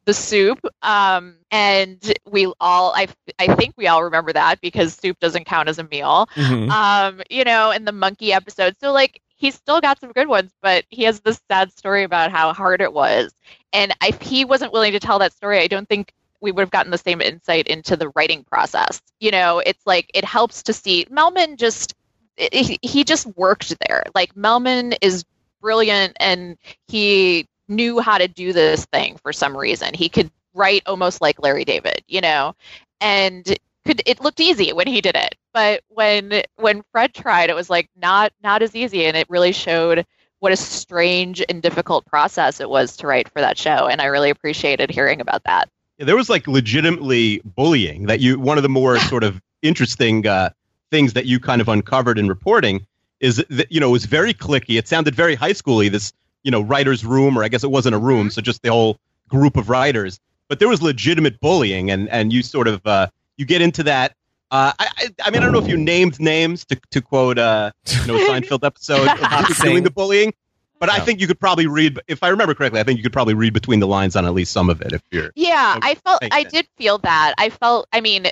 the 0.05 0.13
soup, 0.13 0.59
um, 0.81 1.35
and 1.51 2.13
we 2.29 2.51
all, 2.59 2.93
I, 2.95 3.07
I 3.39 3.55
think 3.55 3.73
we 3.77 3.87
all 3.87 4.03
remember 4.03 4.33
that 4.33 4.59
because 4.61 4.93
soup 4.95 5.19
doesn't 5.19 5.45
count 5.45 5.69
as 5.69 5.79
a 5.79 5.83
meal. 5.83 6.27
Mhm. 6.35 6.69
Um, 6.69 7.21
you 7.29 7.43
know, 7.43 7.71
in 7.71 7.85
the 7.85 7.91
monkey 7.91 8.33
episode. 8.33 8.75
So 8.79 8.91
like 8.91 9.21
he's 9.35 9.55
still 9.55 9.81
got 9.81 9.99
some 9.99 10.11
good 10.11 10.27
ones, 10.27 10.51
but 10.61 10.85
he 10.89 11.03
has 11.03 11.19
this 11.21 11.41
sad 11.49 11.71
story 11.71 12.03
about 12.03 12.31
how 12.31 12.53
hard 12.53 12.81
it 12.81 12.93
was. 12.93 13.33
And 13.71 13.93
if 14.03 14.21
he 14.21 14.45
wasn't 14.45 14.73
willing 14.73 14.93
to 14.93 14.99
tell 14.99 15.19
that 15.19 15.33
story, 15.33 15.59
I 15.59 15.67
don't 15.67 15.87
think 15.87 16.11
we 16.41 16.51
would 16.51 16.61
have 16.61 16.71
gotten 16.71 16.91
the 16.91 16.97
same 16.97 17.21
insight 17.21 17.67
into 17.67 17.95
the 17.95 18.09
writing 18.09 18.43
process. 18.43 19.01
You 19.19 19.31
know, 19.31 19.59
it's 19.59 19.85
like 19.85 20.09
it 20.13 20.25
helps 20.25 20.63
to 20.63 20.73
see 20.73 21.05
Mehlman 21.05 21.57
just 21.57 21.93
he 22.37 22.77
he 22.81 23.03
just 23.03 23.25
worked 23.37 23.73
there. 23.87 24.03
Like 24.15 24.33
Mehlman 24.35 24.95
is 25.01 25.23
brilliant 25.61 26.17
and 26.19 26.57
he 26.87 27.47
knew 27.75 27.99
how 27.99 28.17
to 28.17 28.27
do 28.27 28.53
this 28.53 28.85
thing 28.85 29.17
for 29.21 29.33
some 29.33 29.55
reason. 29.55 29.93
He 29.93 30.09
could 30.09 30.31
write 30.53 30.83
almost 30.85 31.21
like 31.21 31.41
Larry 31.41 31.65
David, 31.65 32.03
you 32.07 32.21
know. 32.21 32.55
And 33.01 33.57
could 33.85 34.01
it 34.05 34.21
looked 34.21 34.39
easy 34.39 34.71
when 34.73 34.87
he 34.87 35.01
did 35.01 35.15
it. 35.15 35.35
But 35.53 35.83
when 35.89 36.43
when 36.55 36.83
Fred 36.91 37.13
tried 37.13 37.49
it 37.49 37.55
was 37.55 37.69
like 37.69 37.89
not 37.95 38.31
not 38.43 38.61
as 38.61 38.75
easy 38.75 39.05
and 39.05 39.17
it 39.17 39.29
really 39.29 39.51
showed 39.51 40.05
what 40.39 40.51
a 40.51 40.57
strange 40.57 41.41
and 41.47 41.61
difficult 41.61 42.05
process 42.05 42.59
it 42.59 42.69
was 42.69 42.97
to 42.97 43.07
write 43.07 43.29
for 43.29 43.39
that 43.39 43.57
show 43.57 43.87
and 43.87 44.01
I 44.01 44.05
really 44.05 44.29
appreciated 44.29 44.89
hearing 44.89 45.21
about 45.21 45.43
that. 45.45 45.69
Yeah, 45.97 46.05
there 46.05 46.15
was 46.15 46.29
like 46.29 46.47
legitimately 46.47 47.41
bullying 47.45 48.07
that 48.07 48.19
you 48.19 48.39
one 48.39 48.57
of 48.57 48.63
the 48.63 48.69
more 48.69 48.99
sort 48.99 49.23
of 49.23 49.41
interesting 49.61 50.25
uh, 50.27 50.49
things 50.91 51.13
that 51.13 51.25
you 51.25 51.39
kind 51.39 51.61
of 51.61 51.69
uncovered 51.69 52.17
in 52.17 52.27
reporting 52.27 52.85
is 53.19 53.43
that 53.49 53.71
you 53.71 53.79
know 53.79 53.89
it 53.89 53.91
was 53.91 54.05
very 54.05 54.33
clicky 54.33 54.77
it 54.77 54.87
sounded 54.87 55.15
very 55.15 55.35
high 55.35 55.53
schooly 55.53 55.89
this 55.89 56.13
you 56.43 56.51
know 56.51 56.61
writers 56.61 57.05
room 57.05 57.37
or 57.37 57.43
i 57.43 57.47
guess 57.47 57.63
it 57.63 57.71
wasn't 57.71 57.93
a 57.95 57.97
room 57.97 58.29
so 58.29 58.41
just 58.41 58.61
the 58.61 58.69
whole 58.69 58.99
group 59.33 59.57
of 59.57 59.69
writers. 59.69 60.19
But 60.47 60.59
there 60.59 60.67
was 60.67 60.81
legitimate 60.81 61.39
bullying 61.39 61.89
and 61.89 62.09
and 62.09 62.31
you 62.31 62.43
sort 62.43 62.67
of 62.67 62.85
uh, 62.85 63.07
you 63.37 63.45
get 63.45 63.61
into 63.61 63.83
that. 63.83 64.15
Uh, 64.51 64.71
I, 64.77 64.87
I 64.97 65.09
I 65.25 65.31
mean 65.31 65.41
I 65.41 65.45
don't 65.45 65.53
know 65.53 65.59
if 65.59 65.67
you 65.67 65.77
named 65.77 66.19
names 66.19 66.65
to 66.65 66.79
to 66.91 67.01
quote 67.01 67.39
uh, 67.39 67.71
you 67.87 68.07
know 68.07 68.15
a 68.15 68.29
Seinfeld 68.29 68.63
episode 68.63 69.07
of 69.07 69.57
doing 69.57 69.83
the 69.83 69.91
bullying 69.91 70.33
but 70.79 70.91
I 70.91 70.99
think 70.99 71.21
you 71.21 71.27
could 71.27 71.39
probably 71.39 71.65
read 71.65 71.97
if 72.07 72.21
I 72.21 72.27
remember 72.27 72.53
correctly 72.53 72.79
I 72.79 72.83
think 72.83 72.97
you 72.97 73.03
could 73.03 73.13
probably 73.13 73.33
read 73.33 73.53
between 73.53 73.79
the 73.79 73.87
lines 73.87 74.15
on 74.15 74.25
at 74.25 74.33
least 74.33 74.51
some 74.51 74.69
of 74.69 74.81
it 74.81 74.91
if 74.91 75.01
you're 75.11 75.31
Yeah, 75.33 75.75
Okay, 75.77 75.89
I 75.89 75.95
felt 75.95 76.23
I 76.31 76.43
did 76.43 76.67
feel 76.77 76.99
that. 76.99 77.33
I 77.37 77.49
felt 77.49 77.87
I 77.91 78.01
mean 78.01 78.27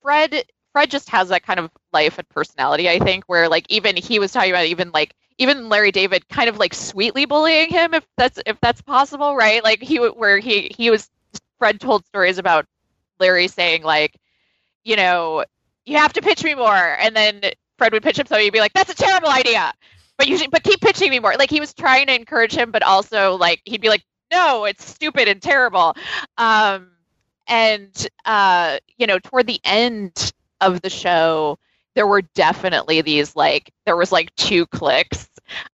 Fred 0.00 0.44
Fred 0.72 0.90
just 0.90 1.10
has 1.10 1.28
that 1.28 1.42
kind 1.42 1.60
of 1.60 1.70
life 1.92 2.18
and 2.18 2.28
personality, 2.28 2.88
I 2.88 2.98
think, 2.98 3.24
where 3.26 3.48
like 3.48 3.66
even 3.68 3.96
he 3.96 4.18
was 4.18 4.32
talking 4.32 4.50
about 4.50 4.66
even 4.66 4.90
like 4.92 5.14
even 5.38 5.68
Larry 5.68 5.92
David 5.92 6.28
kind 6.28 6.48
of 6.48 6.58
like 6.58 6.74
sweetly 6.74 7.24
bullying 7.24 7.70
him 7.70 7.94
if 7.94 8.06
that's 8.16 8.38
if 8.46 8.58
that's 8.60 8.82
possible, 8.82 9.36
right? 9.36 9.62
Like 9.64 9.82
he 9.82 9.96
where 9.98 10.38
he 10.38 10.70
he 10.76 10.90
was 10.90 11.08
Fred 11.58 11.80
told 11.80 12.06
stories 12.06 12.38
about 12.38 12.66
Larry 13.18 13.48
saying 13.48 13.82
like, 13.82 14.14
you 14.84 14.96
know, 14.96 15.44
you 15.84 15.96
have 15.98 16.12
to 16.14 16.22
pitch 16.22 16.44
me 16.44 16.54
more 16.54 16.74
and 16.74 17.14
then 17.16 17.42
Fred 17.78 17.92
would 17.92 18.02
pitch 18.02 18.18
him 18.18 18.26
something 18.26 18.44
he'd 18.44 18.50
be 18.52 18.60
like, 18.60 18.72
That's 18.74 18.90
a 18.90 18.94
terrible 18.94 19.28
idea. 19.28 19.72
But 20.18 20.28
you 20.28 20.36
should, 20.36 20.50
but 20.50 20.62
keep 20.62 20.80
pitching 20.80 21.10
me 21.10 21.18
more. 21.18 21.34
Like 21.38 21.50
he 21.50 21.60
was 21.60 21.72
trying 21.74 22.06
to 22.08 22.14
encourage 22.14 22.54
him, 22.54 22.70
but 22.70 22.82
also 22.82 23.36
like 23.36 23.62
he'd 23.64 23.80
be 23.80 23.88
like, 23.88 24.04
No, 24.32 24.64
it's 24.64 24.84
stupid 24.88 25.28
and 25.28 25.40
terrible. 25.42 25.94
Um 26.38 26.90
and 27.46 28.08
uh, 28.24 28.78
you 28.96 29.06
know, 29.06 29.18
toward 29.18 29.46
the 29.46 29.60
end 29.64 30.32
of 30.60 30.80
the 30.82 30.90
show, 30.90 31.58
there 31.94 32.06
were 32.06 32.22
definitely 32.34 33.00
these 33.02 33.34
like 33.36 33.70
there 33.86 33.96
was 33.96 34.12
like 34.12 34.34
two 34.36 34.66
cliques 34.66 35.28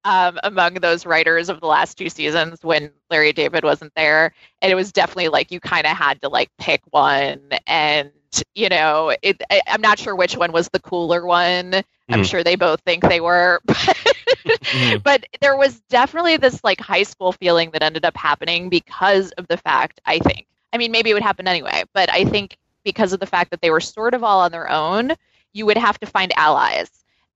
um, 0.04 0.38
among 0.42 0.74
those 0.74 1.06
writers 1.06 1.48
of 1.48 1.60
the 1.60 1.66
last 1.66 1.98
two 1.98 2.08
seasons 2.08 2.62
when 2.62 2.90
Larry 3.10 3.32
David 3.32 3.64
wasn't 3.64 3.92
there, 3.94 4.32
and 4.62 4.72
it 4.72 4.74
was 4.74 4.92
definitely 4.92 5.28
like 5.28 5.50
you 5.50 5.60
kind 5.60 5.86
of 5.86 5.96
had 5.96 6.20
to 6.22 6.28
like 6.28 6.50
pick 6.58 6.82
one, 6.90 7.50
and 7.66 8.10
you 8.54 8.68
know, 8.68 9.14
it, 9.22 9.40
I, 9.50 9.60
I'm 9.66 9.80
not 9.80 9.98
sure 9.98 10.14
which 10.14 10.36
one 10.36 10.52
was 10.52 10.68
the 10.68 10.80
cooler 10.80 11.24
one. 11.26 11.74
I'm 12.10 12.22
Mhm. 12.22 12.24
sure 12.24 12.42
they 12.44 12.56
both 12.56 12.80
think 12.82 13.02
they 13.02 13.20
were, 13.20 13.60
Mhm. 14.72 15.02
but 15.04 15.24
there 15.40 15.56
was 15.56 15.80
definitely 15.88 16.36
this 16.36 16.62
like 16.64 16.80
high 16.80 17.02
school 17.02 17.32
feeling 17.32 17.70
that 17.72 17.82
ended 17.82 18.04
up 18.04 18.16
happening 18.16 18.68
because 18.68 19.30
of 19.32 19.46
the 19.48 19.56
fact 19.56 20.00
I 20.04 20.18
think. 20.18 20.46
I 20.72 20.78
mean, 20.78 20.92
maybe 20.92 21.10
it 21.10 21.14
would 21.14 21.22
happen 21.22 21.48
anyway, 21.48 21.84
but 21.94 22.10
I 22.10 22.24
think 22.24 22.56
because 22.84 23.12
of 23.12 23.20
the 23.20 23.26
fact 23.26 23.50
that 23.50 23.60
they 23.60 23.70
were 23.70 23.80
sort 23.80 24.14
of 24.14 24.22
all 24.22 24.40
on 24.40 24.52
their 24.52 24.70
own, 24.70 25.12
you 25.56 25.66
would 25.66 25.78
have 25.78 25.98
to 26.00 26.06
find 26.06 26.32
allies. 26.36 26.90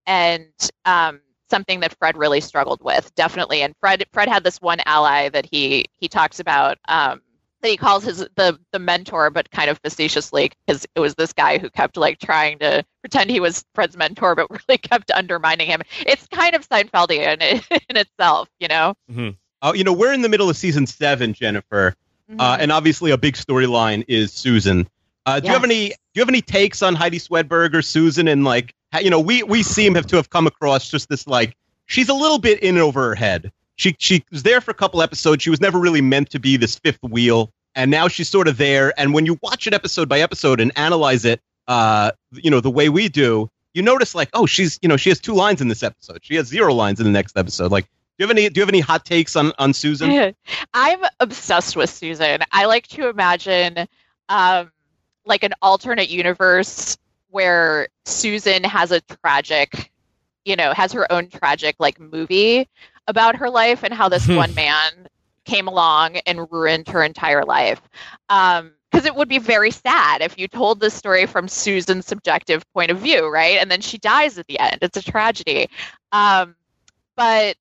And 0.06 0.52
um, 0.85 1.20
something 1.48 1.80
that 1.80 1.96
Fred 1.98 2.16
really 2.16 2.40
struggled 2.40 2.83
with, 2.83 3.14
definitely. 3.14 3.62
And 3.62 3.74
Fred 3.80 4.04
Fred 4.12 4.28
had 4.28 4.44
this 4.44 4.61
one 4.61 4.80
ally 4.87 5.28
that 5.30 5.46
he 5.46 5.87
he 5.98 6.09
talks 6.09 6.40
about 6.40 6.78
um, 6.88 7.20
that 7.62 7.68
he 7.68 7.76
calls 7.76 8.04
his 8.04 8.18
the 8.37 8.59
the 8.72 8.78
mentor, 8.78 9.30
but 9.30 9.50
kind 9.50 9.70
of 9.70 9.78
facetiously 9.78 10.52
because 10.66 10.87
it 10.94 11.00
was 11.00 11.14
this 11.14 11.33
guy 11.33 11.59
who 11.59 11.70
kept 11.70 11.96
like 11.96 12.18
trying 12.18 12.59
to 12.61 12.85
pretend 13.02 13.30
he 13.30 13.40
was 13.40 13.64
Fred's 13.74 13.96
mentor, 13.96 14.35
but 14.35 14.50
really 14.68 14.78
kept 14.78 15.11
undermining 15.11 15.66
him. 15.66 15.80
It's 16.06 16.26
kind 16.28 16.54
of 16.54 16.68
Seinfeldian 16.68 17.42
in, 17.42 17.61
in 17.88 17.96
itself, 17.96 18.48
you 18.59 18.68
know. 18.68 18.94
Mm-hmm. 19.11 19.30
Uh, 19.62 19.72
you 19.74 19.85
know, 19.85 19.92
we're 19.92 20.12
in 20.12 20.22
the 20.22 20.28
middle 20.28 20.48
of 20.48 20.56
season 20.56 20.87
seven, 20.87 21.35
Jennifer, 21.35 21.94
mm-hmm. 22.30 22.40
uh, 22.40 22.56
and 22.59 22.72
obviously 22.72 23.11
a 23.11 23.18
big 23.18 23.35
storyline 23.35 24.04
is 24.09 24.33
Susan. 24.33 24.88
Uh, 25.30 25.38
do 25.38 25.46
yes. 25.46 25.50
you 25.50 25.54
have 25.54 25.64
any? 25.64 25.88
Do 25.88 25.94
you 26.14 26.22
have 26.22 26.28
any 26.28 26.42
takes 26.42 26.82
on 26.82 26.96
Heidi 26.96 27.18
Swedberg 27.18 27.72
or 27.72 27.82
Susan? 27.82 28.26
And 28.26 28.44
like, 28.44 28.74
you 29.00 29.10
know, 29.10 29.20
we 29.20 29.44
we 29.44 29.62
seem 29.62 29.94
have 29.94 30.06
to 30.08 30.16
have 30.16 30.30
come 30.30 30.46
across 30.46 30.90
just 30.90 31.08
this 31.08 31.26
like 31.26 31.56
she's 31.86 32.08
a 32.08 32.14
little 32.14 32.38
bit 32.38 32.60
in 32.60 32.78
over 32.78 33.08
her 33.08 33.14
head. 33.14 33.52
She 33.76 33.94
she 33.98 34.24
was 34.32 34.42
there 34.42 34.60
for 34.60 34.72
a 34.72 34.74
couple 34.74 35.02
episodes. 35.02 35.42
She 35.42 35.50
was 35.50 35.60
never 35.60 35.78
really 35.78 36.00
meant 36.00 36.30
to 36.30 36.40
be 36.40 36.56
this 36.56 36.76
fifth 36.76 37.02
wheel, 37.02 37.52
and 37.76 37.92
now 37.92 38.08
she's 38.08 38.28
sort 38.28 38.48
of 38.48 38.56
there. 38.56 38.92
And 38.98 39.14
when 39.14 39.24
you 39.24 39.38
watch 39.40 39.68
it 39.68 39.72
episode 39.72 40.08
by 40.08 40.20
episode 40.20 40.60
and 40.60 40.72
analyze 40.76 41.24
it, 41.24 41.40
uh, 41.68 42.10
you 42.32 42.50
know, 42.50 42.60
the 42.60 42.70
way 42.70 42.88
we 42.88 43.08
do, 43.08 43.48
you 43.72 43.82
notice 43.82 44.16
like, 44.16 44.30
oh, 44.34 44.46
she's 44.46 44.80
you 44.82 44.88
know, 44.88 44.96
she 44.96 45.10
has 45.10 45.20
two 45.20 45.34
lines 45.34 45.60
in 45.60 45.68
this 45.68 45.84
episode. 45.84 46.18
She 46.22 46.34
has 46.34 46.48
zero 46.48 46.74
lines 46.74 46.98
in 46.98 47.06
the 47.06 47.12
next 47.12 47.36
episode. 47.36 47.70
Like, 47.70 47.84
do 47.84 47.90
you 48.18 48.26
have 48.26 48.36
any 48.36 48.48
do 48.48 48.58
you 48.58 48.62
have 48.62 48.68
any 48.68 48.80
hot 48.80 49.04
takes 49.04 49.36
on 49.36 49.52
on 49.60 49.74
Susan? 49.74 50.34
I'm 50.74 51.04
obsessed 51.20 51.76
with 51.76 51.88
Susan. 51.88 52.40
I 52.50 52.64
like 52.64 52.88
to 52.88 53.08
imagine 53.08 53.86
um 54.28 54.72
like 55.24 55.42
an 55.42 55.52
alternate 55.62 56.09
universe 56.09 56.96
where 57.30 57.88
Susan 58.04 58.64
has 58.64 58.90
a 58.90 59.00
tragic, 59.00 59.92
you 60.44 60.56
know, 60.56 60.72
has 60.72 60.92
her 60.92 61.11
own 61.12 61.28
tragic 61.28 61.76
like 61.78 62.00
movie 62.00 62.68
about 63.06 63.37
her 63.37 63.50
life 63.50 63.83
and 63.83 63.94
how 63.94 64.09
this 64.09 64.26
one 64.28 64.54
man 64.54 65.06
came 65.44 65.68
along 65.68 66.16
and 66.18 66.50
ruined 66.50 66.88
her 66.88 67.02
entire 67.02 67.44
life. 67.44 67.80
Um, 68.28 68.72
because 68.90 69.06
it 69.06 69.14
would 69.14 69.28
be 69.28 69.38
very 69.38 69.70
sad 69.70 70.20
if 70.20 70.37
you 70.37 70.48
told 70.48 70.80
this 70.80 70.94
story 70.94 71.24
from 71.24 71.46
Susan's 71.46 72.06
subjective 72.06 72.64
point 72.72 72.90
of 72.90 72.98
view, 72.98 73.28
right? 73.28 73.59
And 73.61 73.70
then 73.70 73.80
she 73.80 73.98
dies 73.98 74.37
at 74.37 74.48
the 74.48 74.59
end. 74.59 74.78
It's 74.83 74.96
a 74.96 75.02
tragedy. 75.02 75.68
Um, 76.11 76.56
but 77.16 77.56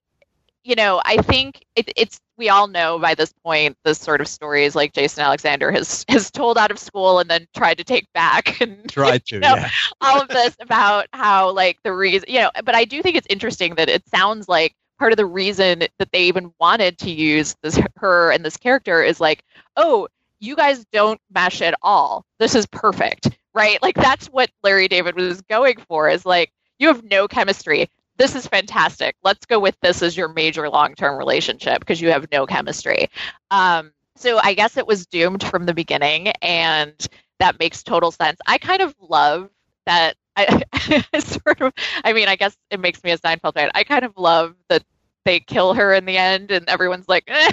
you 0.63 0.76
know, 0.76 1.02
I 1.06 1.17
think 1.17 1.65
it, 1.76 1.91
it's 1.95 2.19
we 2.39 2.49
all 2.49 2.67
know 2.67 2.97
by 2.97 3.13
this 3.13 3.32
point 3.43 3.78
the 3.84 3.93
sort 3.93 4.21
of 4.21 4.28
stories 4.28 4.75
like 4.75 4.93
Jason 4.93 5.23
Alexander 5.23 5.71
has 5.71 6.04
has 6.10 6.32
told 6.32 6.58
out 6.58 6.71
of 6.71 6.80
school 6.80 7.19
and 7.19 7.30
then 7.30 7.47
tried 7.56 7.78
to 7.78 7.84
take 7.84 8.12
back 8.13 8.60
and 8.62 8.89
tried 8.89 9.25
to 9.28 9.36
you 9.36 9.41
know, 9.41 9.56
yeah. 9.56 9.69
all 10.02 10.21
of 10.21 10.28
this 10.30 10.56
about 10.60 11.08
how 11.13 11.52
like 11.52 11.78
the 11.84 11.93
reason 11.93 12.28
you 12.28 12.39
know 12.39 12.49
but 12.65 12.73
I 12.73 12.86
do 12.86 13.04
think 13.04 13.15
it's 13.15 13.28
interesting 13.30 13.75
that 13.75 13.89
it 13.89 14.08
sounds 14.08 14.49
like 14.49 14.73
part 14.97 15.13
of 15.13 15.17
the 15.17 15.25
reason 15.25 15.80
that 15.80 16.12
they 16.12 16.23
even 16.23 16.52
wanted 16.60 16.97
to 16.99 17.12
use 17.12 17.56
this 17.62 17.80
her 17.97 18.32
and 18.32 18.43
this 18.43 18.58
character 18.58 19.04
is 19.04 19.19
like 19.19 19.43
oh 19.78 20.08
you 20.41 20.56
guys 20.56 20.86
don't 20.93 21.19
mesh 21.34 21.62
at 21.62 21.75
all. 21.82 22.23
This 22.39 22.56
is 22.56 22.65
perfect 22.65 23.38
right? 23.54 23.82
Like 23.82 23.95
that's 23.95 24.28
what 24.28 24.49
Larry 24.63 24.88
David 24.88 25.15
was 25.15 25.41
going 25.41 25.78
for 25.88 26.10
is 26.10 26.25
like 26.25 26.52
you 26.78 26.88
have 26.88 27.04
no 27.04 27.28
chemistry 27.28 27.89
this 28.19 28.36
is 28.36 28.45
fantastic. 28.45 29.15
Let's 29.23 29.45
go 29.47 29.60
with 29.60 29.77
this 29.82 30.03
as 30.03 30.15
your 30.17 30.27
major 30.27 30.69
long 30.69 30.93
term 30.95 31.17
relationship 31.17 31.79
because 31.79 32.01
you 32.01 32.12
have 32.12 32.27
no 32.32 32.45
chemistry. 32.45 33.10
Um, 33.49 33.91
so 34.15 34.39
I 34.43 34.53
guess 34.53 34.77
it 34.77 34.86
was 34.86 35.08
doomed 35.08 35.43
from 35.43 35.65
the 35.65 35.73
beginning, 35.73 36.27
and 36.41 36.93
that 37.39 37.58
makes 37.60 37.82
total 37.82 38.12
sense. 38.12 38.39
I 38.47 38.58
kind 38.58 38.82
of 38.82 38.93
love 39.01 39.49
that. 39.86 40.15
I, 40.36 40.63
sort 41.19 41.62
of, 41.62 41.73
I 42.03 42.13
mean, 42.13 42.27
I 42.27 42.36
guess 42.36 42.55
it 42.69 42.79
makes 42.79 43.03
me 43.03 43.12
a 43.12 43.17
Seinfeld 43.17 43.55
fan. 43.55 43.71
I 43.75 43.84
kind 43.84 44.05
of 44.05 44.13
love 44.17 44.55
that 44.69 44.84
they 45.25 45.39
kill 45.39 45.73
her 45.73 45.93
in 45.93 46.05
the 46.05 46.17
end, 46.17 46.51
and 46.51 46.67
everyone's 46.69 47.08
like, 47.08 47.23
eh. 47.27 47.51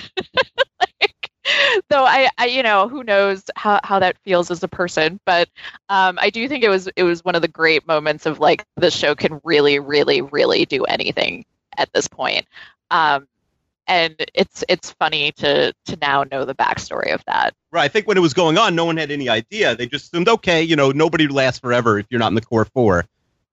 though 1.88 2.04
I, 2.04 2.28
I, 2.38 2.46
you 2.46 2.62
know, 2.62 2.88
who 2.88 3.04
knows 3.04 3.44
how, 3.56 3.80
how 3.84 3.98
that 3.98 4.18
feels 4.18 4.50
as 4.50 4.62
a 4.62 4.68
person, 4.68 5.20
but 5.24 5.48
um, 5.88 6.18
I 6.20 6.30
do 6.30 6.48
think 6.48 6.64
it 6.64 6.68
was 6.68 6.88
it 6.96 7.02
was 7.02 7.24
one 7.24 7.34
of 7.34 7.42
the 7.42 7.48
great 7.48 7.86
moments 7.86 8.26
of 8.26 8.40
like 8.40 8.64
the 8.76 8.90
show 8.90 9.14
can 9.14 9.40
really, 9.44 9.78
really, 9.78 10.20
really 10.20 10.64
do 10.64 10.84
anything 10.84 11.44
at 11.76 11.92
this 11.92 12.08
point. 12.08 12.46
Um, 12.90 13.26
and 13.88 14.16
it's 14.34 14.64
it's 14.68 14.90
funny 14.92 15.32
to 15.32 15.72
to 15.84 15.96
now 16.00 16.24
know 16.24 16.44
the 16.44 16.54
backstory 16.54 17.14
of 17.14 17.24
that. 17.26 17.54
Right. 17.70 17.84
I 17.84 17.88
think 17.88 18.08
when 18.08 18.16
it 18.16 18.20
was 18.20 18.34
going 18.34 18.58
on, 18.58 18.74
no 18.74 18.84
one 18.84 18.96
had 18.96 19.10
any 19.10 19.28
idea. 19.28 19.76
They 19.76 19.86
just 19.86 20.06
assumed, 20.06 20.28
okay, 20.28 20.62
you 20.62 20.74
know, 20.74 20.90
nobody 20.90 21.28
lasts 21.28 21.60
forever 21.60 21.98
if 21.98 22.06
you're 22.10 22.18
not 22.18 22.28
in 22.28 22.34
the 22.34 22.40
core 22.40 22.64
four. 22.64 23.04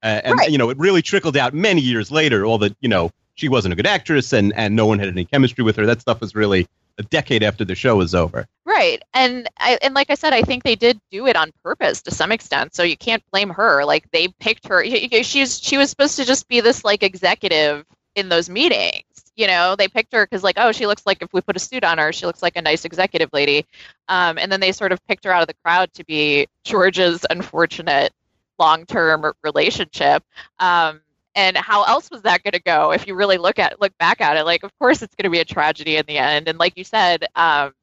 Uh, 0.01 0.21
and 0.23 0.39
right. 0.39 0.49
you 0.49 0.57
know, 0.57 0.69
it 0.69 0.77
really 0.77 1.01
trickled 1.01 1.37
out 1.37 1.53
many 1.53 1.81
years 1.81 2.11
later. 2.11 2.45
All 2.45 2.57
the 2.57 2.75
you 2.81 2.89
know, 2.89 3.11
she 3.35 3.47
wasn't 3.47 3.73
a 3.73 3.75
good 3.75 3.87
actress, 3.87 4.33
and 4.33 4.53
and 4.55 4.75
no 4.75 4.87
one 4.87 4.99
had 4.99 5.07
any 5.07 5.25
chemistry 5.25 5.63
with 5.63 5.75
her. 5.75 5.85
That 5.85 6.01
stuff 6.01 6.19
was 6.19 6.33
really 6.33 6.67
a 6.97 7.03
decade 7.03 7.43
after 7.43 7.65
the 7.65 7.75
show 7.75 7.95
was 7.95 8.13
over. 8.13 8.47
Right. 8.65 9.01
And 9.13 9.49
I, 9.59 9.77
and 9.81 9.93
like 9.93 10.09
I 10.09 10.15
said, 10.15 10.33
I 10.33 10.41
think 10.41 10.63
they 10.63 10.75
did 10.75 10.99
do 11.11 11.27
it 11.27 11.35
on 11.35 11.51
purpose 11.63 12.01
to 12.03 12.11
some 12.11 12.31
extent. 12.31 12.75
So 12.75 12.83
you 12.83 12.97
can't 12.97 13.23
blame 13.31 13.49
her. 13.49 13.83
Like 13.85 14.09
they 14.11 14.27
picked 14.39 14.67
her. 14.67 14.85
She's 15.23 15.59
she 15.59 15.77
was 15.77 15.89
supposed 15.89 16.15
to 16.17 16.25
just 16.25 16.47
be 16.47 16.61
this 16.61 16.83
like 16.85 17.03
executive 17.03 17.85
in 18.15 18.29
those 18.29 18.49
meetings. 18.49 19.03
You 19.35 19.47
know, 19.47 19.75
they 19.75 19.87
picked 19.87 20.13
her 20.13 20.25
because 20.25 20.43
like, 20.43 20.57
oh, 20.59 20.71
she 20.71 20.85
looks 20.85 21.03
like 21.05 21.21
if 21.21 21.33
we 21.33 21.41
put 21.41 21.55
a 21.55 21.59
suit 21.59 21.83
on 21.83 21.97
her, 21.97 22.13
she 22.13 22.27
looks 22.27 22.43
like 22.43 22.55
a 22.55 22.61
nice 22.61 22.85
executive 22.85 23.29
lady. 23.33 23.65
Um, 24.07 24.37
and 24.37 24.51
then 24.51 24.59
they 24.59 24.71
sort 24.71 24.91
of 24.91 25.05
picked 25.07 25.25
her 25.25 25.31
out 25.31 25.41
of 25.41 25.47
the 25.47 25.55
crowd 25.63 25.91
to 25.93 26.05
be 26.05 26.47
George's 26.63 27.25
unfortunate 27.29 28.13
long-term 28.59 29.33
relationship. 29.43 30.23
Um, 30.59 31.01
and 31.35 31.57
how 31.57 31.83
else 31.83 32.09
was 32.11 32.21
that 32.23 32.43
going 32.43 32.53
to 32.53 32.61
go 32.61 32.91
if 32.91 33.07
you 33.07 33.15
really 33.15 33.37
look 33.37 33.59
at 33.59 33.79
look 33.81 33.97
back 33.97 34.21
at 34.21 34.37
it? 34.37 34.45
Like 34.45 34.63
of 34.63 34.77
course 34.79 35.01
it's 35.01 35.15
going 35.15 35.23
to 35.23 35.29
be 35.29 35.39
a 35.39 35.45
tragedy 35.45 35.97
in 35.97 36.05
the 36.07 36.17
end 36.17 36.47
and 36.47 36.57
like 36.59 36.77
you 36.77 36.83
said 36.83 37.25
um, 37.35 37.73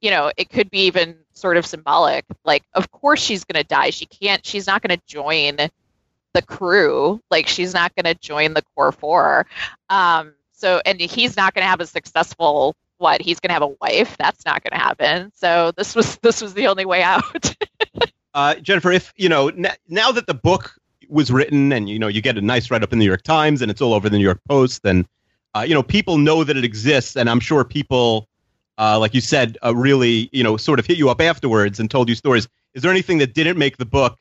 you 0.00 0.10
know 0.10 0.30
it 0.36 0.50
could 0.50 0.70
be 0.70 0.86
even 0.86 1.16
sort 1.32 1.56
of 1.56 1.66
symbolic. 1.66 2.24
Like 2.44 2.64
of 2.74 2.90
course 2.90 3.20
she's 3.20 3.44
going 3.44 3.62
to 3.62 3.66
die. 3.66 3.90
She 3.90 4.06
can't 4.06 4.44
she's 4.44 4.66
not 4.66 4.82
going 4.82 4.98
to 4.98 5.06
join 5.06 5.56
the 6.32 6.42
crew. 6.42 7.20
Like 7.30 7.46
she's 7.46 7.74
not 7.74 7.94
going 7.94 8.12
to 8.12 8.20
join 8.20 8.54
the 8.54 8.62
core 8.74 8.92
four. 8.92 9.46
Um, 9.88 10.34
so 10.52 10.80
and 10.84 11.00
he's 11.00 11.36
not 11.36 11.54
going 11.54 11.64
to 11.64 11.68
have 11.68 11.80
a 11.80 11.86
successful 11.86 12.76
what 12.98 13.20
he's 13.20 13.40
going 13.40 13.50
to 13.50 13.54
have 13.54 13.62
a 13.62 13.74
wife? 13.80 14.16
That's 14.16 14.44
not 14.46 14.62
going 14.62 14.78
to 14.78 14.84
happen. 14.84 15.32
So 15.34 15.72
this 15.76 15.94
was 15.94 16.16
this 16.18 16.40
was 16.40 16.54
the 16.54 16.68
only 16.68 16.84
way 16.84 17.02
out. 17.02 17.54
Uh, 18.34 18.56
jennifer 18.56 18.90
if 18.90 19.12
you 19.16 19.28
know 19.28 19.46
n- 19.46 19.68
now 19.88 20.10
that 20.10 20.26
the 20.26 20.34
book 20.34 20.76
was 21.08 21.30
written 21.30 21.72
and 21.72 21.88
you 21.88 21.98
know 21.98 22.08
you 22.08 22.20
get 22.20 22.36
a 22.38 22.40
nice 22.40 22.70
write 22.70 22.82
up 22.82 22.92
in 22.92 22.98
the 22.98 23.04
New 23.04 23.10
York 23.10 23.22
Times 23.22 23.62
and 23.62 23.70
it's 23.70 23.80
all 23.80 23.94
over 23.94 24.08
the 24.08 24.18
New 24.18 24.24
York 24.24 24.40
Post 24.48 24.84
and 24.84 25.06
uh, 25.54 25.64
you 25.66 25.74
know 25.74 25.82
people 25.82 26.18
know 26.18 26.44
that 26.44 26.56
it 26.56 26.64
exists 26.64 27.16
and 27.16 27.28
I'm 27.30 27.40
sure 27.40 27.64
people 27.64 28.28
uh, 28.78 28.98
like 28.98 29.14
you 29.14 29.20
said 29.20 29.56
uh, 29.64 29.74
really 29.74 30.28
you 30.32 30.42
know 30.42 30.56
sort 30.56 30.78
of 30.78 30.86
hit 30.86 30.98
you 30.98 31.10
up 31.10 31.20
afterwards 31.20 31.80
and 31.80 31.90
told 31.90 32.08
you 32.08 32.14
stories. 32.14 32.48
Is 32.74 32.82
there 32.82 32.90
anything 32.90 33.18
that 33.18 33.34
didn't 33.34 33.56
make 33.56 33.76
the 33.76 33.86
book 33.86 34.18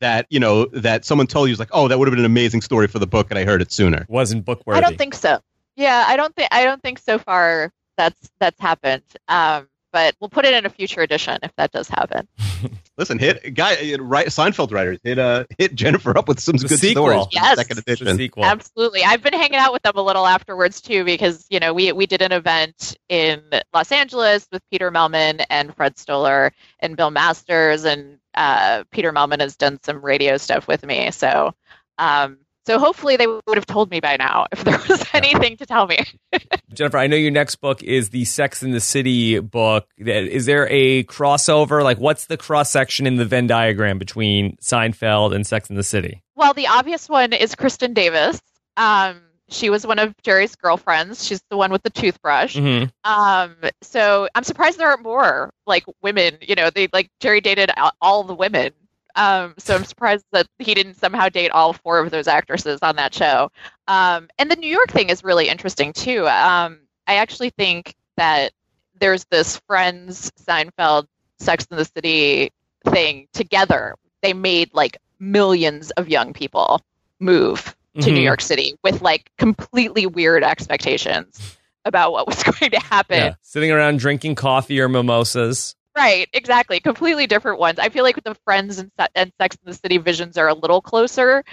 that 0.00 0.26
you 0.28 0.40
know 0.40 0.66
that 0.66 1.04
someone 1.04 1.26
told 1.26 1.48
you 1.48 1.52
was 1.52 1.58
like 1.58 1.70
oh 1.72 1.88
that 1.88 1.98
would 1.98 2.08
have 2.08 2.12
been 2.12 2.24
an 2.24 2.30
amazing 2.30 2.60
story 2.60 2.86
for 2.86 2.98
the 2.98 3.06
book 3.06 3.28
and 3.30 3.38
I 3.38 3.44
heard 3.44 3.62
it 3.62 3.72
sooner? 3.72 4.06
Wasn't 4.08 4.44
book 4.44 4.62
worthy. 4.66 4.78
I 4.78 4.80
don't 4.80 4.98
think 4.98 5.14
so. 5.14 5.40
Yeah, 5.76 6.04
I 6.06 6.16
don't 6.16 6.34
think 6.34 6.48
I 6.50 6.64
don't 6.64 6.82
think 6.82 6.98
so 6.98 7.18
far 7.18 7.72
that's 7.96 8.30
that's 8.38 8.60
happened. 8.60 9.02
Um, 9.28 9.68
but 9.92 10.16
we'll 10.20 10.28
put 10.28 10.44
it 10.44 10.52
in 10.52 10.66
a 10.66 10.70
future 10.70 11.02
edition 11.02 11.38
if 11.42 11.54
that 11.56 11.70
does 11.70 11.88
happen. 11.88 12.26
Listen, 12.98 13.18
hit 13.18 13.54
guy, 13.54 13.96
write 13.98 14.28
Seinfeld 14.28 14.70
writers, 14.72 14.98
hit 15.02 15.18
uh, 15.18 15.44
hit 15.58 15.74
Jennifer 15.74 16.16
up 16.16 16.28
with 16.28 16.40
some 16.40 16.56
the 16.56 16.68
good 16.68 16.78
sequel. 16.78 17.04
stories. 17.04 17.26
Yes, 17.32 17.56
second 17.56 17.78
edition. 17.78 18.06
The 18.06 18.14
sequel. 18.14 18.44
Absolutely, 18.44 19.02
I've 19.04 19.22
been 19.22 19.32
hanging 19.32 19.56
out 19.56 19.72
with 19.72 19.82
them 19.82 19.96
a 19.96 20.02
little 20.02 20.26
afterwards 20.26 20.80
too 20.80 21.04
because 21.04 21.46
you 21.50 21.58
know 21.60 21.74
we 21.74 21.92
we 21.92 22.06
did 22.06 22.22
an 22.22 22.32
event 22.32 22.96
in 23.08 23.42
Los 23.72 23.90
Angeles 23.90 24.46
with 24.52 24.62
Peter 24.70 24.90
Mehlman 24.90 25.44
and 25.50 25.74
Fred 25.74 25.98
Stoller 25.98 26.52
and 26.80 26.96
Bill 26.96 27.10
Masters, 27.10 27.84
and 27.84 28.18
uh, 28.34 28.84
Peter 28.90 29.12
Mehlman 29.12 29.40
has 29.40 29.56
done 29.56 29.78
some 29.82 30.04
radio 30.04 30.36
stuff 30.36 30.68
with 30.68 30.84
me. 30.84 31.10
So 31.10 31.52
um, 31.98 32.38
so 32.66 32.78
hopefully 32.78 33.16
they 33.16 33.26
would 33.26 33.42
have 33.54 33.66
told 33.66 33.90
me 33.90 34.00
by 34.00 34.16
now 34.16 34.46
if 34.52 34.64
there 34.64 34.78
was 34.88 35.04
anything 35.12 35.56
to 35.58 35.66
tell 35.66 35.86
me. 35.86 35.98
Jennifer, 36.74 36.98
I 36.98 37.06
know 37.06 37.16
your 37.16 37.30
next 37.30 37.56
book 37.56 37.82
is 37.82 38.10
the 38.10 38.24
Sex 38.24 38.62
in 38.62 38.70
the 38.70 38.80
City 38.80 39.38
book. 39.38 39.88
Is 39.98 40.46
there 40.46 40.66
a 40.70 41.04
crossover? 41.04 41.82
Like, 41.82 41.98
what's 41.98 42.26
the 42.26 42.36
cross 42.36 42.70
section 42.70 43.06
in 43.06 43.16
the 43.16 43.24
Venn 43.24 43.46
diagram 43.46 43.98
between 43.98 44.56
Seinfeld 44.56 45.34
and 45.34 45.46
Sex 45.46 45.70
in 45.70 45.76
the 45.76 45.82
City? 45.82 46.22
Well, 46.36 46.54
the 46.54 46.66
obvious 46.66 47.08
one 47.08 47.32
is 47.32 47.54
Kristin 47.54 47.94
Davis. 47.94 48.40
Um, 48.76 49.20
she 49.48 49.70
was 49.70 49.86
one 49.86 49.98
of 49.98 50.14
Jerry's 50.22 50.56
girlfriends. 50.56 51.24
She's 51.24 51.42
the 51.50 51.56
one 51.56 51.70
with 51.70 51.82
the 51.82 51.90
toothbrush. 51.90 52.56
Mm-hmm. 52.56 52.86
Um, 53.10 53.56
so 53.82 54.28
I'm 54.34 54.42
surprised 54.42 54.78
there 54.78 54.88
aren't 54.88 55.02
more 55.02 55.52
like 55.66 55.84
women. 56.02 56.38
You 56.40 56.54
know, 56.54 56.70
they 56.70 56.88
like 56.92 57.10
Jerry 57.20 57.40
dated 57.40 57.70
all 58.00 58.24
the 58.24 58.34
women 58.34 58.72
um, 59.16 59.54
so 59.58 59.74
I'm 59.74 59.84
surprised 59.84 60.24
that 60.32 60.46
he 60.58 60.74
didn't 60.74 60.94
somehow 60.94 61.28
date 61.28 61.50
all 61.50 61.72
four 61.72 61.98
of 61.98 62.10
those 62.10 62.26
actresses 62.28 62.80
on 62.82 62.96
that 62.96 63.14
show. 63.14 63.50
Um, 63.88 64.28
and 64.38 64.50
the 64.50 64.56
New 64.56 64.68
York 64.70 64.90
thing 64.90 65.08
is 65.10 65.22
really 65.24 65.48
interesting 65.48 65.92
too. 65.92 66.26
Um, 66.28 66.80
I 67.06 67.16
actually 67.16 67.50
think 67.50 67.94
that 68.16 68.52
there's 68.98 69.24
this 69.30 69.58
Friends, 69.66 70.30
Seinfeld, 70.40 71.06
Sex 71.38 71.66
in 71.70 71.76
the 71.76 71.84
City 71.84 72.50
thing 72.88 73.26
together, 73.32 73.96
they 74.22 74.32
made 74.32 74.70
like 74.72 74.98
millions 75.18 75.90
of 75.92 76.08
young 76.08 76.32
people 76.32 76.80
move 77.20 77.74
to 78.00 78.08
Mhm. 78.10 78.14
New 78.14 78.20
York 78.20 78.40
City 78.40 78.74
with 78.82 79.02
like 79.02 79.30
completely 79.38 80.06
weird 80.06 80.42
expectations 80.42 81.56
about 81.84 82.12
what 82.12 82.26
was 82.26 82.42
going 82.42 82.70
to 82.70 82.80
happen. 82.80 83.16
Yeah. 83.18 83.34
Sitting 83.42 83.70
around 83.70 83.98
drinking 84.00 84.34
coffee 84.34 84.80
or 84.80 84.88
mimosas. 84.88 85.76
Right, 85.96 86.28
exactly. 86.32 86.80
Completely 86.80 87.26
different 87.28 87.60
ones. 87.60 87.78
I 87.78 87.88
feel 87.88 88.02
like 88.02 88.22
the 88.24 88.34
Friends 88.44 88.78
and, 88.78 88.90
Se- 88.98 89.08
and 89.14 89.32
Sex 89.40 89.56
in 89.56 89.70
the 89.70 89.74
City 89.74 89.96
visions 89.98 90.36
are 90.36 90.48
a 90.48 90.54
little 90.54 90.80
closer 90.80 91.44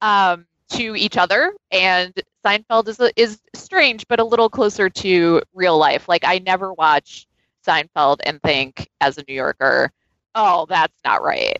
um, 0.00 0.46
to 0.72 0.96
each 0.96 1.16
other, 1.16 1.54
and 1.70 2.12
Seinfeld 2.44 2.88
is 2.88 3.00
is 3.16 3.40
strange, 3.54 4.06
but 4.08 4.20
a 4.20 4.24
little 4.24 4.50
closer 4.50 4.90
to 4.90 5.42
real 5.54 5.78
life. 5.78 6.08
Like 6.08 6.24
I 6.24 6.38
never 6.40 6.72
watch 6.74 7.26
Seinfeld 7.66 8.18
and 8.24 8.42
think, 8.42 8.88
as 9.00 9.18
a 9.18 9.24
New 9.28 9.34
Yorker, 9.34 9.92
oh, 10.34 10.66
that's 10.68 10.98
not 11.04 11.22
right. 11.22 11.58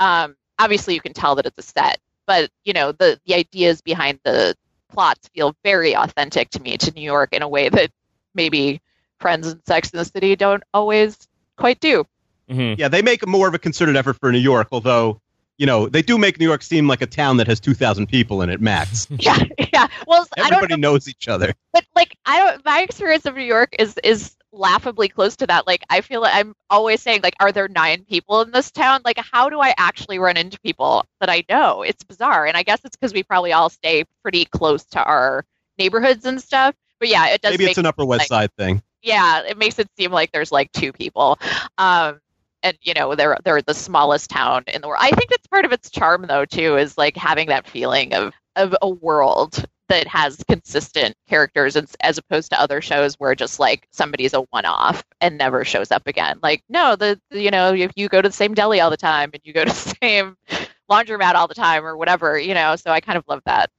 Um, 0.00 0.36
obviously, 0.58 0.94
you 0.94 1.00
can 1.00 1.12
tell 1.14 1.36
that 1.36 1.46
it's 1.46 1.58
a 1.58 1.62
set, 1.62 1.98
but 2.26 2.50
you 2.64 2.72
know 2.72 2.92
the 2.92 3.20
the 3.26 3.34
ideas 3.34 3.82
behind 3.82 4.20
the 4.24 4.56
plots 4.90 5.28
feel 5.34 5.54
very 5.64 5.94
authentic 5.96 6.50
to 6.50 6.62
me 6.62 6.76
to 6.78 6.92
New 6.92 7.02
York 7.02 7.32
in 7.32 7.42
a 7.42 7.48
way 7.48 7.68
that 7.68 7.90
maybe 8.34 8.80
Friends 9.20 9.46
and 9.48 9.60
Sex 9.66 9.90
in 9.90 9.98
the 9.98 10.04
City 10.04 10.36
don't 10.36 10.62
always 10.74 11.16
quite 11.58 11.80
do. 11.80 12.04
hmm 12.48 12.74
Yeah, 12.78 12.88
they 12.88 13.02
make 13.02 13.26
more 13.26 13.48
of 13.48 13.54
a 13.54 13.58
concerted 13.58 13.96
effort 13.96 14.16
for 14.18 14.32
New 14.32 14.38
York, 14.38 14.68
although 14.72 15.20
you 15.58 15.66
know 15.66 15.88
they 15.88 16.02
do 16.02 16.16
make 16.18 16.38
New 16.38 16.46
York 16.46 16.62
seem 16.62 16.86
like 16.88 17.02
a 17.02 17.06
town 17.06 17.36
that 17.38 17.46
has 17.48 17.60
two 17.60 17.74
thousand 17.74 18.06
people 18.06 18.40
in 18.42 18.48
it 18.50 18.60
max. 18.60 19.06
Yeah, 19.18 19.38
yeah. 19.72 19.88
Well, 20.06 20.26
I 20.36 20.42
don't 20.50 20.54
Everybody 20.54 20.80
know, 20.80 20.92
knows 20.92 21.08
each 21.08 21.28
other. 21.28 21.52
but 21.72 21.84
like 21.94 22.16
I 22.24 22.38
don't. 22.38 22.64
My 22.64 22.80
experience 22.82 23.26
of 23.26 23.34
New 23.34 23.42
York 23.44 23.74
is 23.78 23.96
is 24.02 24.34
laughably 24.50 25.08
close 25.08 25.36
to 25.36 25.46
that. 25.46 25.66
Like 25.66 25.82
I 25.90 26.00
feel 26.00 26.22
like 26.22 26.34
I'm 26.34 26.54
always 26.70 27.02
saying, 27.02 27.20
like, 27.22 27.34
are 27.40 27.52
there 27.52 27.68
nine 27.68 28.04
people 28.04 28.40
in 28.40 28.50
this 28.52 28.70
town? 28.70 29.02
Like, 29.04 29.18
how 29.18 29.50
do 29.50 29.60
I 29.60 29.74
actually 29.76 30.18
run 30.18 30.36
into 30.36 30.58
people 30.60 31.04
that 31.20 31.28
I 31.28 31.44
know? 31.50 31.82
It's 31.82 32.02
bizarre, 32.04 32.46
and 32.46 32.56
I 32.56 32.62
guess 32.62 32.80
it's 32.84 32.96
because 32.96 33.12
we 33.12 33.22
probably 33.24 33.52
all 33.52 33.68
stay 33.68 34.04
pretty 34.22 34.44
close 34.46 34.84
to 34.86 35.02
our 35.02 35.44
neighborhoods 35.78 36.24
and 36.24 36.40
stuff. 36.40 36.74
But 37.00 37.08
yeah, 37.08 37.26
it 37.28 37.42
does. 37.42 37.52
Maybe 37.52 37.64
make 37.64 37.72
it's 37.72 37.78
an 37.78 37.86
Upper 37.86 38.04
West 38.04 38.20
like- 38.20 38.28
Side 38.28 38.54
thing. 38.56 38.82
Yeah, 39.02 39.42
it 39.42 39.58
makes 39.58 39.78
it 39.78 39.88
seem 39.96 40.12
like 40.12 40.32
there's 40.32 40.52
like 40.52 40.72
two 40.72 40.92
people. 40.92 41.38
Um, 41.78 42.20
and 42.62 42.76
you 42.82 42.94
know, 42.94 43.14
they're 43.14 43.38
they're 43.44 43.62
the 43.62 43.74
smallest 43.74 44.30
town 44.30 44.64
in 44.66 44.82
the 44.82 44.88
world. 44.88 45.00
I 45.02 45.10
think 45.10 45.30
that's 45.30 45.46
part 45.46 45.64
of 45.64 45.72
its 45.72 45.90
charm 45.90 46.26
though 46.28 46.44
too, 46.44 46.76
is 46.76 46.98
like 46.98 47.16
having 47.16 47.48
that 47.48 47.66
feeling 47.68 48.14
of 48.14 48.32
of 48.56 48.74
a 48.82 48.88
world 48.88 49.64
that 49.88 50.06
has 50.06 50.44
consistent 50.48 51.14
characters 51.28 51.74
as, 51.74 51.96
as 52.00 52.18
opposed 52.18 52.50
to 52.50 52.60
other 52.60 52.80
shows 52.82 53.14
where 53.14 53.34
just 53.34 53.58
like 53.58 53.88
somebody's 53.90 54.34
a 54.34 54.40
one 54.50 54.66
off 54.66 55.02
and 55.20 55.38
never 55.38 55.64
shows 55.64 55.90
up 55.90 56.06
again. 56.06 56.38
Like 56.42 56.62
no, 56.68 56.96
the, 56.96 57.20
the 57.30 57.40
you 57.40 57.50
know, 57.50 57.72
if 57.72 57.92
you 57.96 58.08
go 58.08 58.20
to 58.20 58.28
the 58.28 58.34
same 58.34 58.54
deli 58.54 58.80
all 58.80 58.90
the 58.90 58.96
time 58.96 59.30
and 59.32 59.40
you 59.44 59.52
go 59.52 59.64
to 59.64 59.70
the 59.70 59.96
same 60.02 60.36
laundromat 60.90 61.34
all 61.34 61.48
the 61.48 61.54
time 61.54 61.84
or 61.84 61.96
whatever, 61.96 62.38
you 62.38 62.54
know, 62.54 62.76
so 62.76 62.90
I 62.90 63.00
kind 63.00 63.18
of 63.18 63.24
love 63.28 63.42
that. 63.46 63.70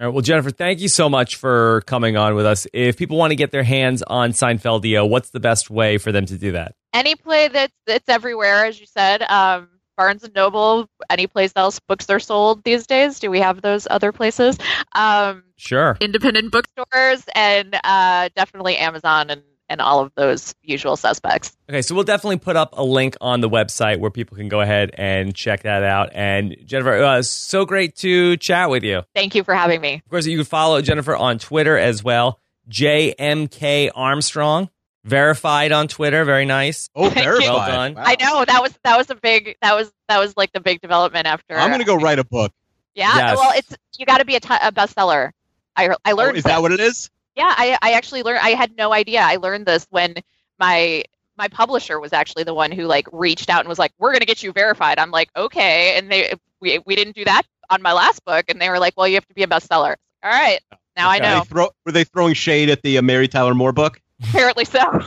All 0.00 0.06
right. 0.06 0.12
Well, 0.12 0.22
Jennifer, 0.22 0.50
thank 0.50 0.80
you 0.80 0.88
so 0.88 1.08
much 1.08 1.36
for 1.36 1.82
coming 1.82 2.16
on 2.16 2.34
with 2.34 2.46
us. 2.46 2.66
If 2.72 2.96
people 2.96 3.16
want 3.16 3.30
to 3.30 3.36
get 3.36 3.52
their 3.52 3.62
hands 3.62 4.02
on 4.02 4.32
Seinfeldia, 4.32 5.08
what's 5.08 5.30
the 5.30 5.38
best 5.40 5.70
way 5.70 5.98
for 5.98 6.10
them 6.12 6.26
to 6.26 6.36
do 6.38 6.52
that? 6.52 6.74
any 6.92 7.16
play 7.16 7.48
that's 7.48 7.72
it's 7.88 8.08
everywhere, 8.08 8.64
as 8.66 8.78
you 8.78 8.86
said. 8.86 9.22
Um, 9.22 9.68
Barnes 9.96 10.22
and 10.24 10.32
Noble, 10.34 10.88
any 11.10 11.26
place 11.26 11.52
else 11.56 11.80
books 11.80 12.08
are 12.10 12.20
sold 12.20 12.62
these 12.64 12.86
days. 12.86 13.18
Do 13.20 13.30
we 13.32 13.40
have 13.40 13.62
those 13.62 13.86
other 13.90 14.12
places? 14.12 14.56
Um, 14.94 15.42
Sure. 15.56 15.96
independent 16.00 16.50
bookstores 16.52 17.24
and 17.34 17.76
uh, 17.84 18.28
definitely 18.36 18.76
Amazon 18.76 19.30
and 19.30 19.42
and 19.68 19.80
all 19.80 20.00
of 20.00 20.12
those 20.14 20.54
usual 20.62 20.96
suspects. 20.96 21.56
Okay, 21.70 21.80
so 21.82 21.94
we'll 21.94 22.04
definitely 22.04 22.36
put 22.38 22.54
up 22.56 22.70
a 22.76 22.84
link 22.84 23.16
on 23.20 23.40
the 23.40 23.48
website 23.48 23.98
where 23.98 24.10
people 24.10 24.36
can 24.36 24.48
go 24.48 24.60
ahead 24.60 24.90
and 24.98 25.34
check 25.34 25.62
that 25.62 25.82
out. 25.82 26.10
And 26.14 26.56
Jennifer, 26.64 27.02
uh, 27.02 27.22
so 27.22 27.64
great 27.64 27.96
to 27.96 28.36
chat 28.36 28.68
with 28.70 28.82
you. 28.84 29.02
Thank 29.14 29.34
you 29.34 29.42
for 29.44 29.54
having 29.54 29.80
me. 29.80 29.94
Of 30.04 30.10
course, 30.10 30.26
you 30.26 30.36
can 30.36 30.44
follow 30.44 30.82
Jennifer 30.82 31.16
on 31.16 31.38
Twitter 31.38 31.78
as 31.78 32.04
well. 32.04 32.40
JMK 32.68 33.90
Armstrong, 33.94 34.68
verified 35.04 35.72
on 35.72 35.88
Twitter. 35.88 36.24
Very 36.24 36.44
nice. 36.46 36.88
Oh, 36.94 37.08
verified. 37.08 37.48
Well 37.48 37.66
done. 37.66 37.94
Wow. 37.94 38.02
I 38.06 38.16
know 38.20 38.44
that 38.44 38.62
was 38.62 38.78
that 38.84 38.96
was 38.96 39.10
a 39.10 39.14
big 39.14 39.56
that 39.62 39.74
was 39.74 39.92
that 40.08 40.18
was 40.18 40.36
like 40.36 40.52
the 40.52 40.60
big 40.60 40.80
development 40.80 41.26
after. 41.26 41.56
I'm 41.56 41.70
gonna 41.70 41.84
go 41.84 41.96
write 41.96 42.18
a 42.18 42.24
book. 42.24 42.52
Yeah, 42.94 43.14
Yes. 43.16 43.36
well, 43.38 43.52
it's 43.56 43.76
you 43.98 44.06
got 44.06 44.18
to 44.18 44.24
be 44.24 44.36
a, 44.36 44.40
t- 44.40 44.48
a 44.50 44.70
bestseller. 44.70 45.30
I 45.76 45.88
I 46.04 46.12
Oh, 46.12 46.14
learned 46.14 46.36
is 46.36 46.44
that 46.44 46.62
what 46.62 46.70
it 46.72 46.80
is? 46.80 47.10
Yeah, 47.36 47.52
I, 47.56 47.78
I 47.82 47.92
actually 47.92 48.22
learned. 48.22 48.40
I 48.42 48.50
had 48.50 48.76
no 48.76 48.92
idea. 48.92 49.20
I 49.20 49.36
learned 49.36 49.66
this 49.66 49.86
when 49.90 50.14
my 50.58 51.04
my 51.36 51.48
publisher 51.48 51.98
was 51.98 52.12
actually 52.12 52.44
the 52.44 52.54
one 52.54 52.70
who 52.70 52.84
like 52.84 53.08
reached 53.12 53.50
out 53.50 53.60
and 53.60 53.68
was 53.68 53.78
like, 53.78 53.92
"We're 53.98 54.12
gonna 54.12 54.24
get 54.24 54.42
you 54.42 54.52
verified." 54.52 54.98
I'm 54.98 55.10
like, 55.10 55.30
"Okay," 55.36 55.98
and 55.98 56.10
they 56.10 56.34
we 56.60 56.78
we 56.86 56.94
didn't 56.94 57.16
do 57.16 57.24
that 57.24 57.42
on 57.70 57.82
my 57.82 57.92
last 57.92 58.24
book, 58.24 58.44
and 58.48 58.60
they 58.60 58.68
were 58.68 58.78
like, 58.78 58.94
"Well, 58.96 59.08
you 59.08 59.14
have 59.14 59.26
to 59.26 59.34
be 59.34 59.42
a 59.42 59.46
bestseller." 59.46 59.96
All 60.22 60.30
right, 60.30 60.60
now 60.96 61.10
I 61.10 61.18
know. 61.18 61.40
They 61.40 61.44
throw, 61.46 61.68
were 61.84 61.92
they 61.92 62.04
throwing 62.04 62.34
shade 62.34 62.70
at 62.70 62.82
the 62.82 62.98
uh, 62.98 63.02
Mary 63.02 63.28
Tyler 63.28 63.54
Moore 63.54 63.72
book? 63.72 64.00
Apparently 64.22 64.64
so. 64.64 64.80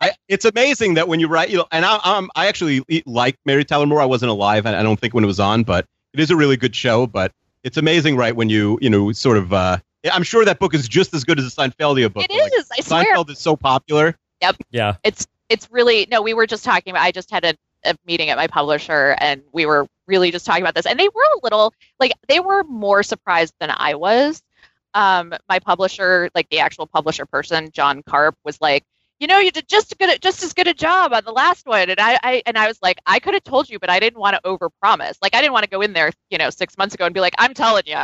I, 0.00 0.12
it's 0.28 0.44
amazing 0.44 0.94
that 0.94 1.08
when 1.08 1.18
you 1.18 1.28
write, 1.28 1.50
you 1.50 1.58
know, 1.58 1.66
and 1.72 1.84
I, 1.84 1.98
um, 2.04 2.30
I 2.36 2.46
actually 2.46 2.82
like 3.06 3.36
Mary 3.44 3.64
Tyler 3.64 3.86
Moore. 3.86 4.00
I 4.00 4.06
wasn't 4.06 4.30
alive, 4.30 4.66
and 4.66 4.76
I 4.76 4.82
don't 4.82 4.98
think 4.98 5.14
when 5.14 5.24
it 5.24 5.28
was 5.28 5.40
on, 5.40 5.62
but 5.62 5.86
it 6.12 6.20
is 6.20 6.30
a 6.30 6.36
really 6.36 6.56
good 6.56 6.74
show. 6.74 7.06
But 7.06 7.32
it's 7.62 7.76
amazing, 7.76 8.16
right? 8.16 8.34
When 8.34 8.48
you, 8.48 8.78
you 8.80 8.90
know, 8.90 9.12
sort 9.12 9.38
of, 9.38 9.52
uh, 9.52 9.78
I'm 10.12 10.22
sure 10.22 10.44
that 10.44 10.58
book 10.58 10.74
is 10.74 10.88
just 10.88 11.14
as 11.14 11.24
good 11.24 11.38
as 11.38 11.54
the 11.54 11.62
Seinfeldia 11.62 12.12
book. 12.12 12.24
it 12.24 12.30
but, 12.30 12.38
like. 12.38 12.78
I 12.78 12.82
swear. 12.82 13.16
Seinfeld 13.16 13.30
is 13.30 13.38
so 13.38 13.56
popular. 13.56 14.16
Yep. 14.40 14.56
Yeah. 14.70 14.96
it's 15.02 15.26
it's 15.48 15.70
really 15.70 16.06
no 16.10 16.22
we 16.22 16.34
were 16.34 16.46
just 16.46 16.64
talking 16.64 16.90
about 16.92 17.02
i 17.02 17.10
just 17.10 17.30
had 17.30 17.44
a, 17.44 17.54
a 17.84 17.96
meeting 18.06 18.30
at 18.30 18.36
my 18.36 18.46
publisher 18.46 19.16
and 19.18 19.42
we 19.52 19.66
were 19.66 19.86
really 20.06 20.30
just 20.30 20.46
talking 20.46 20.62
about 20.62 20.74
this 20.74 20.86
and 20.86 20.98
they 20.98 21.08
were 21.08 21.22
a 21.36 21.40
little 21.42 21.72
like 21.98 22.12
they 22.28 22.40
were 22.40 22.62
more 22.64 23.02
surprised 23.02 23.54
than 23.60 23.70
i 23.76 23.94
was 23.94 24.42
um 24.94 25.34
my 25.48 25.58
publisher 25.58 26.30
like 26.34 26.48
the 26.50 26.58
actual 26.58 26.86
publisher 26.86 27.26
person 27.26 27.70
jon 27.72 28.02
karp 28.02 28.36
was 28.44 28.60
like 28.60 28.84
you 29.18 29.26
know 29.26 29.38
you 29.38 29.50
did 29.50 29.66
just 29.68 29.92
a 29.92 29.96
good 29.96 30.20
just 30.22 30.42
as 30.42 30.52
good 30.52 30.68
a 30.68 30.74
job 30.74 31.12
on 31.12 31.24
the 31.24 31.32
last 31.32 31.66
one 31.66 31.90
and 31.90 32.00
i, 32.00 32.18
I 32.22 32.42
and 32.46 32.56
i 32.56 32.66
was 32.66 32.80
like 32.82 32.98
i 33.06 33.18
could 33.18 33.34
have 33.34 33.44
told 33.44 33.68
you 33.68 33.78
but 33.78 33.90
i 33.90 34.00
didn't 34.00 34.20
want 34.20 34.36
to 34.36 34.42
overpromise 34.42 35.16
like 35.20 35.34
i 35.34 35.40
didn't 35.40 35.52
want 35.52 35.64
to 35.64 35.70
go 35.70 35.80
in 35.80 35.92
there 35.92 36.12
you 36.30 36.38
know 36.38 36.50
six 36.50 36.78
months 36.78 36.94
ago 36.94 37.04
and 37.04 37.14
be 37.14 37.20
like 37.20 37.34
i'm 37.38 37.54
telling 37.54 37.84
you 37.86 37.96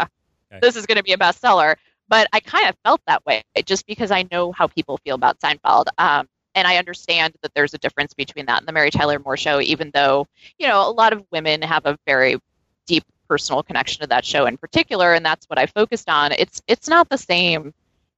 Okay. 0.52 0.60
this 0.60 0.76
is 0.76 0.86
going 0.86 0.98
to 0.98 1.02
be 1.02 1.12
a 1.12 1.16
bestseller 1.16 1.74
but 2.08 2.28
i 2.32 2.40
kind 2.40 2.68
of 2.68 2.76
felt 2.84 3.00
that 3.06 3.24
way 3.26 3.42
just 3.64 3.86
because 3.86 4.10
i 4.10 4.24
know 4.30 4.52
how 4.52 4.66
people 4.66 4.98
feel 5.04 5.14
about 5.14 5.38
seinfeld 5.40 5.86
um 5.98 6.26
and 6.54 6.68
I 6.68 6.76
understand 6.76 7.34
that 7.42 7.52
there's 7.54 7.74
a 7.74 7.78
difference 7.78 8.14
between 8.14 8.46
that 8.46 8.58
and 8.58 8.68
the 8.68 8.72
Mary 8.72 8.90
Tyler 8.90 9.18
Moore 9.18 9.36
show, 9.36 9.60
even 9.60 9.90
though, 9.92 10.26
you 10.58 10.68
know, 10.68 10.88
a 10.88 10.90
lot 10.90 11.12
of 11.12 11.24
women 11.32 11.62
have 11.62 11.84
a 11.84 11.98
very 12.06 12.38
deep 12.86 13.04
personal 13.28 13.62
connection 13.62 14.02
to 14.02 14.06
that 14.08 14.24
show 14.24 14.46
in 14.46 14.56
particular, 14.56 15.14
and 15.14 15.24
that's 15.24 15.46
what 15.46 15.58
I 15.58 15.66
focused 15.66 16.08
on. 16.08 16.32
It's 16.32 16.62
it's 16.68 16.88
not 16.88 17.08
the 17.08 17.18
same 17.18 17.74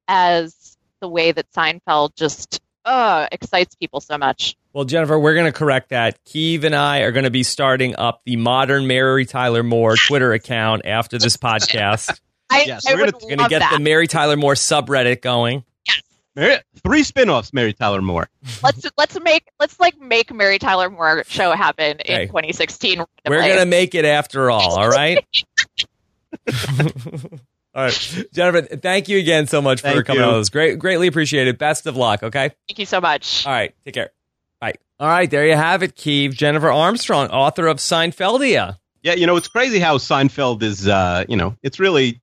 as 0.09 0.77
the 1.01 1.09
way 1.09 1.33
that 1.33 1.51
Seinfeld 1.53 2.14
just 2.14 2.61
uh, 2.85 3.27
excites 3.33 3.75
people 3.75 4.01
so 4.01 4.16
much. 4.18 4.57
Well, 4.72 4.85
Jennifer, 4.85 5.18
we're 5.18 5.35
going 5.35 5.51
to 5.51 5.59
correct 5.59 5.88
that. 5.88 6.22
Keeve 6.25 6.64
and 6.64 6.75
I 6.75 7.01
are 7.01 7.12
going 7.12 7.25
to 7.25 7.31
be 7.31 7.42
starting 7.42 7.96
up 7.96 8.20
the 8.25 8.37
modern 8.37 8.87
Mary 8.87 9.25
Tyler 9.25 9.62
Moore 9.62 9.96
Twitter 9.96 10.33
account 10.33 10.83
after 10.85 11.18
this 11.18 11.37
podcast. 11.37 12.20
I, 12.50 12.64
Yes, 12.66 12.87
I 12.87 12.94
we're 12.94 13.06
would 13.06 13.12
gonna- 13.12 13.37
going 13.37 13.38
to 13.38 13.48
get 13.48 13.59
that. 13.61 13.72
the 13.72 13.80
Mary 13.80 14.06
Tyler 14.06 14.37
Moore 14.37 14.54
subreddit 14.54 15.20
going. 15.22 15.64
Mary, 16.35 16.59
three 16.82 17.02
spin-offs. 17.02 17.52
Mary 17.54 17.72
Tyler 17.72 18.02
Moore. 18.02 18.28
let's 18.62 18.85
let's 18.98 19.18
make 19.22 19.48
let's 19.59 19.80
like 19.80 19.98
make 19.98 20.30
Mary 20.32 20.59
Tyler 20.59 20.90
Moore 20.90 21.24
show 21.26 21.52
happen 21.52 21.96
Okay. 22.00 22.22
in 22.24 22.28
2016. 22.28 23.02
We're 23.26 23.40
going 23.40 23.59
to 23.59 23.64
make 23.66 23.94
it 23.94 24.04
after 24.04 24.50
all, 24.50 24.78
all 24.78 24.88
right? 24.90 25.24
all 27.74 27.82
right. 27.85 28.24
Jennifer, 28.32 28.76
thank 28.76 29.09
you 29.09 29.18
again 29.18 29.46
so 29.46 29.61
much 29.62 29.80
for 29.80 30.02
coming 30.02 30.22
you. 30.22 30.28
on. 30.28 30.35
It 30.35 30.38
was 30.38 30.50
great, 30.50 30.78
greatly 30.78 31.06
appreciated. 31.06 31.59
Best 31.59 31.87
of 31.87 31.96
luck, 31.96 32.22
okay? 32.22 32.50
Thank 32.68 32.78
you 32.78 32.87
so 32.87 33.00
much. 33.00 33.46
All 33.46 33.52
right. 33.52 33.74
Take 33.85 33.94
care. 33.94 34.11
Bye. 34.61 34.74
All 35.00 35.09
right. 35.09 35.30
There 35.30 35.46
you 35.46 35.56
have 35.56 35.82
it, 35.82 35.96
Keeve. 35.96 36.32
Jennifer 36.35 36.70
Armstrong, 36.70 37.28
author 37.28 37.66
of 37.66 37.78
Seinfeldia. 37.78 38.76
Yeah, 39.02 39.14
you 39.14 39.26
know, 39.26 39.37
it's 39.37 39.48
crazy 39.48 39.78
how 39.78 39.98
Seinfeld 39.98 40.62
is, 40.62 40.88
uh, 40.88 41.24
you 41.28 41.37
know, 41.37 41.56
it's 41.62 41.78
really 41.78 42.20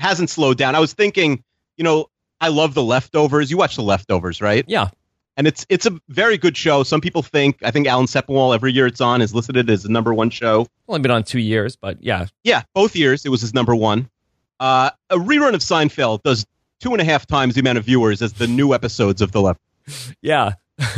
hasn't 0.00 0.30
slowed 0.30 0.58
down. 0.58 0.74
I 0.74 0.80
was 0.80 0.92
thinking, 0.92 1.42
you 1.76 1.84
know, 1.84 2.06
I 2.40 2.48
love 2.48 2.74
The 2.74 2.82
Leftovers. 2.82 3.50
You 3.50 3.56
watch 3.56 3.76
The 3.76 3.82
Leftovers, 3.82 4.40
right? 4.40 4.64
Yeah. 4.66 4.88
And 5.36 5.46
it's 5.46 5.64
it's 5.68 5.86
a 5.86 5.98
very 6.08 6.36
good 6.36 6.56
show. 6.56 6.82
Some 6.82 7.00
people 7.00 7.22
think, 7.22 7.58
I 7.62 7.70
think 7.70 7.86
Alan 7.86 8.06
Sepinwall, 8.06 8.54
every 8.54 8.72
year 8.72 8.86
it's 8.86 9.00
on, 9.00 9.22
is 9.22 9.34
listed 9.34 9.70
as 9.70 9.84
the 9.84 9.88
number 9.88 10.12
one 10.12 10.28
show. 10.30 10.66
Only 10.88 11.00
been 11.00 11.10
on 11.10 11.22
two 11.24 11.38
years, 11.38 11.76
but 11.76 12.02
yeah. 12.02 12.26
Yeah, 12.44 12.62
both 12.74 12.96
years 12.96 13.24
it 13.24 13.28
was 13.28 13.40
his 13.40 13.54
number 13.54 13.74
one. 13.74 14.10
Uh, 14.58 14.90
a 15.08 15.16
rerun 15.16 15.54
of 15.54 15.60
Seinfeld 15.60 16.22
does 16.22 16.44
two 16.80 16.92
and 16.92 17.00
a 17.00 17.04
half 17.04 17.26
times 17.26 17.54
the 17.54 17.60
amount 17.60 17.78
of 17.78 17.84
viewers 17.84 18.20
as 18.20 18.34
the 18.34 18.46
new 18.46 18.74
episodes 18.74 19.22
of 19.22 19.32
The 19.32 19.40
Left. 19.40 19.60
Yeah. 20.22 20.54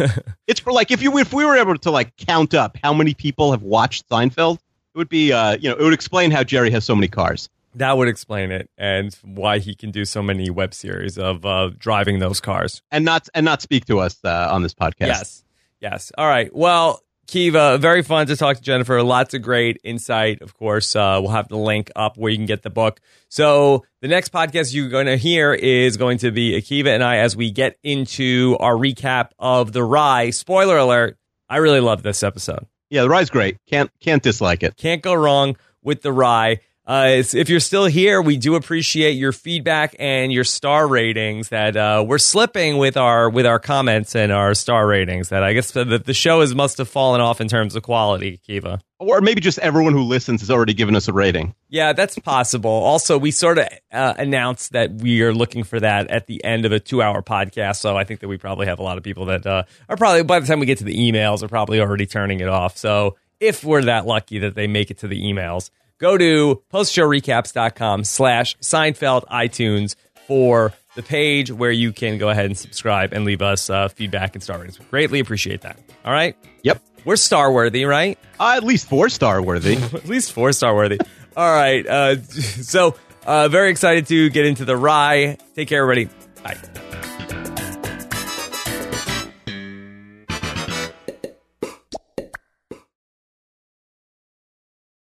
It's 0.47 0.61
for 0.61 0.73
like 0.73 0.91
if 0.91 1.03
you 1.03 1.17
if 1.19 1.33
we 1.33 1.45
were 1.45 1.57
able 1.57 1.79
to 1.79 1.91
like 1.91 2.17
count 2.17 2.53
up 2.55 2.77
how 2.83 2.93
many 2.93 3.15
people 3.15 3.53
have 3.53 3.63
watched 3.63 4.09
Seinfeld, 4.09 4.57
it 4.57 4.99
would 4.99 5.09
be 5.09 5.33
uh, 5.33 5.57
you 5.57 5.71
know 5.71 5.77
it 5.77 5.83
would 5.83 5.95
explain 5.95 6.31
how 6.31 6.45
Jerry 6.45 6.71
has 6.71 6.85
so 6.85 6.95
many 6.95 7.09
cars. 7.09 7.49
That 7.75 7.97
would 7.97 8.09
explain 8.09 8.51
it 8.51 8.69
and 8.77 9.17
why 9.23 9.59
he 9.59 9.75
can 9.75 9.91
do 9.91 10.05
so 10.05 10.23
many 10.23 10.51
web 10.51 10.75
series 10.75 11.17
of 11.19 11.47
uh, 11.47 11.71
driving 11.79 12.19
those 12.19 12.41
cars. 12.41 12.83
and 12.91 13.05
not 13.05 13.29
and 13.35 13.45
not 13.45 13.63
speak 13.63 13.87
to 13.87 13.99
us 14.01 14.19
uh, 14.25 14.49
on 14.51 14.63
this 14.63 14.75
podcast. 14.75 15.07
Yes. 15.07 15.45
Yes. 15.81 16.13
All 16.17 16.27
right. 16.29 16.55
Well, 16.55 17.03
Kiva, 17.29 17.79
very 17.79 18.03
fun 18.03 18.27
to 18.27 18.37
talk 18.37 18.57
to 18.59 18.63
Jennifer. 18.63 19.03
Lots 19.03 19.33
of 19.33 19.43
great 19.43 19.81
insight. 19.85 20.43
Of 20.43 20.55
course, 20.55 20.95
uh, 20.95 21.19
we'll 21.23 21.31
have 21.31 21.49
the 21.49 21.57
link 21.57 21.91
up 21.97 22.19
where 22.19 22.31
you 22.31 22.37
can 22.37 22.47
get 22.47 22.63
the 22.63 22.71
book. 22.71 23.01
So 23.29 23.85
the 24.01 24.09
next 24.09 24.33
podcast 24.33 24.75
you're 24.75 24.91
going 24.91 25.07
to 25.07 25.17
hear 25.17 25.55
is 25.55 25.97
going 25.97 26.19
to 26.19 26.31
be 26.31 26.61
Akiva 26.61 26.89
and 26.89 27.03
I 27.03 27.19
as 27.19 27.35
we 27.35 27.51
get 27.51 27.79
into 27.83 28.57
our 28.61 28.75
recap 28.75 29.31
of 29.39 29.73
the 29.73 29.83
Rye. 29.83 30.31
Spoiler 30.31 30.77
alert: 30.77 31.17
I 31.49 31.57
really 31.59 31.81
love 31.81 32.03
this 32.03 32.23
episode. 32.23 32.67
Yeah, 32.91 33.03
the 33.03 33.09
rye's 33.09 33.31
great. 33.31 33.57
Can't 33.67 33.91
can't 34.01 34.23
dislike 34.23 34.63
it. 34.63 34.77
Can't 34.77 35.01
go 35.01 35.15
wrong 35.15 35.57
with 35.83 36.03
the 36.03 36.13
Rye. 36.13 36.61
Uh, 36.85 37.23
if 37.33 37.49
you're 37.49 37.61
still 37.61 37.87
here, 37.87 38.21
we 38.21 38.37
do 38.37 38.57
appreciate 38.57 39.13
your 39.13 39.31
feedback 39.31 39.95
and 40.01 40.33
your 40.33 40.43
star 40.43 40.89
ratings. 40.89 41.51
That 41.51 41.77
uh, 41.77 42.05
we're 42.07 42.19
slipping 42.19 42.77
with 42.77 42.97
our 42.97 43.31
with 43.31 43.47
our 43.47 43.61
comments 43.61 44.17
and 44.17 44.33
our 44.33 44.53
star 44.55 44.87
ratings. 44.87 45.29
That 45.29 45.45
I 45.45 45.53
guess 45.53 45.71
the, 45.71 45.85
the 45.85 46.15
show 46.15 46.41
is 46.41 46.57
must 46.57 46.79
have 46.79 46.89
fallen 46.89 47.21
off 47.21 47.41
in 47.41 47.47
terms 47.47 47.77
of 47.77 47.85
quality, 47.85 48.41
Kiva. 48.45 48.81
Or 48.99 49.21
maybe 49.21 49.41
just 49.41 49.59
everyone 49.61 49.93
who 49.93 50.03
listens 50.03 50.41
has 50.41 50.51
already 50.51 50.75
given 50.75 50.97
us 50.97 51.07
a 51.07 51.13
rating. 51.13 51.55
Yeah, 51.69 51.93
that's 51.93 52.19
possible. 52.19 52.71
Also, 52.71 53.17
we 53.17 53.31
sort 53.31 53.59
of 53.59 53.69
uh, 53.93 54.15
announced 54.17 54.73
that 54.73 54.93
we 54.93 55.23
are 55.23 55.35
looking 55.35 55.63
for 55.63 55.79
that 55.79 56.11
at 56.11 56.27
the 56.27 56.43
end 56.45 56.65
of 56.65 56.73
a 56.73 56.81
two-hour 56.81 57.23
podcast. 57.23 57.77
So 57.77 57.97
I 57.97 58.05
think 58.05 58.21
that 58.21 58.29
we 58.29 58.39
probably 58.39 58.67
have 58.67 58.79
a 58.79 58.83
lot 58.83 58.99
of 58.99 59.05
people 59.05 59.27
that 59.27 59.47
uh, 59.47 59.65
are 59.89 59.97
probably 59.97 60.23
by 60.25 60.41
the 60.41 60.47
time 60.47 60.61
we 60.61 60.67
get 60.67 60.79
to 60.79 60.85
the 60.85 60.95
emails 60.95 61.43
are 61.43 61.49
probably 61.49 61.81
already 61.81 62.07
turning 62.07 62.41
it 62.41 62.49
off. 62.49 62.77
So 62.77 63.17
if 63.41 63.65
we're 63.65 63.83
that 63.83 64.07
lucky 64.07 64.39
that 64.41 64.55
they 64.55 64.69
make 64.69 64.91
it 64.93 64.99
to 64.99 65.09
the 65.09 65.21
emails 65.21 65.71
go 66.03 66.19
to 66.19 66.61
postshowrecaps.com 66.73 68.05
slash 68.05 68.59
Seinfeld 68.59 69.25
iTunes 69.29 69.95
for 70.27 70.75
the 70.95 71.03
page 71.03 71.51
where 71.51 71.71
you 71.71 71.93
can 71.93 72.19
go 72.19 72.29
ahead 72.29 72.47
and 72.47 72.59
subscribe 72.59 73.15
and 73.15 73.25
leave 73.25 73.41
us 73.41 73.71
uh, 73.71 73.89
feedback 73.89 74.35
and 74.35 74.43
star 74.43 74.59
ratings. 74.59 74.79
We 74.79 74.85
greatly 74.87 75.21
appreciate 75.21 75.63
that. 75.63 75.79
All 76.05 76.13
right? 76.13 76.37
Yep. 76.65 76.83
We're 77.05 77.17
star 77.17 77.51
worthy, 77.53 77.85
right? 77.85 78.19
Uh, 78.39 78.55
at 78.57 78.65
least 78.65 78.89
four 78.89 79.09
star 79.09 79.41
worthy. 79.41 79.77
at 79.95 80.07
least 80.07 80.33
four 80.33 80.53
star 80.53 80.75
worthy. 80.75 80.99
All 81.37 81.51
right. 81.51 81.87
Uh, 81.87 82.21
so, 82.23 82.97
uh, 83.25 83.49
very 83.49 83.71
excited 83.71 84.07
to 84.09 84.29
get 84.31 84.45
into 84.45 84.65
the 84.65 84.77
rye. 84.77 85.39
Take 85.55 85.69
care, 85.69 85.83
everybody. 85.83 86.09
Bye. 86.43 87.62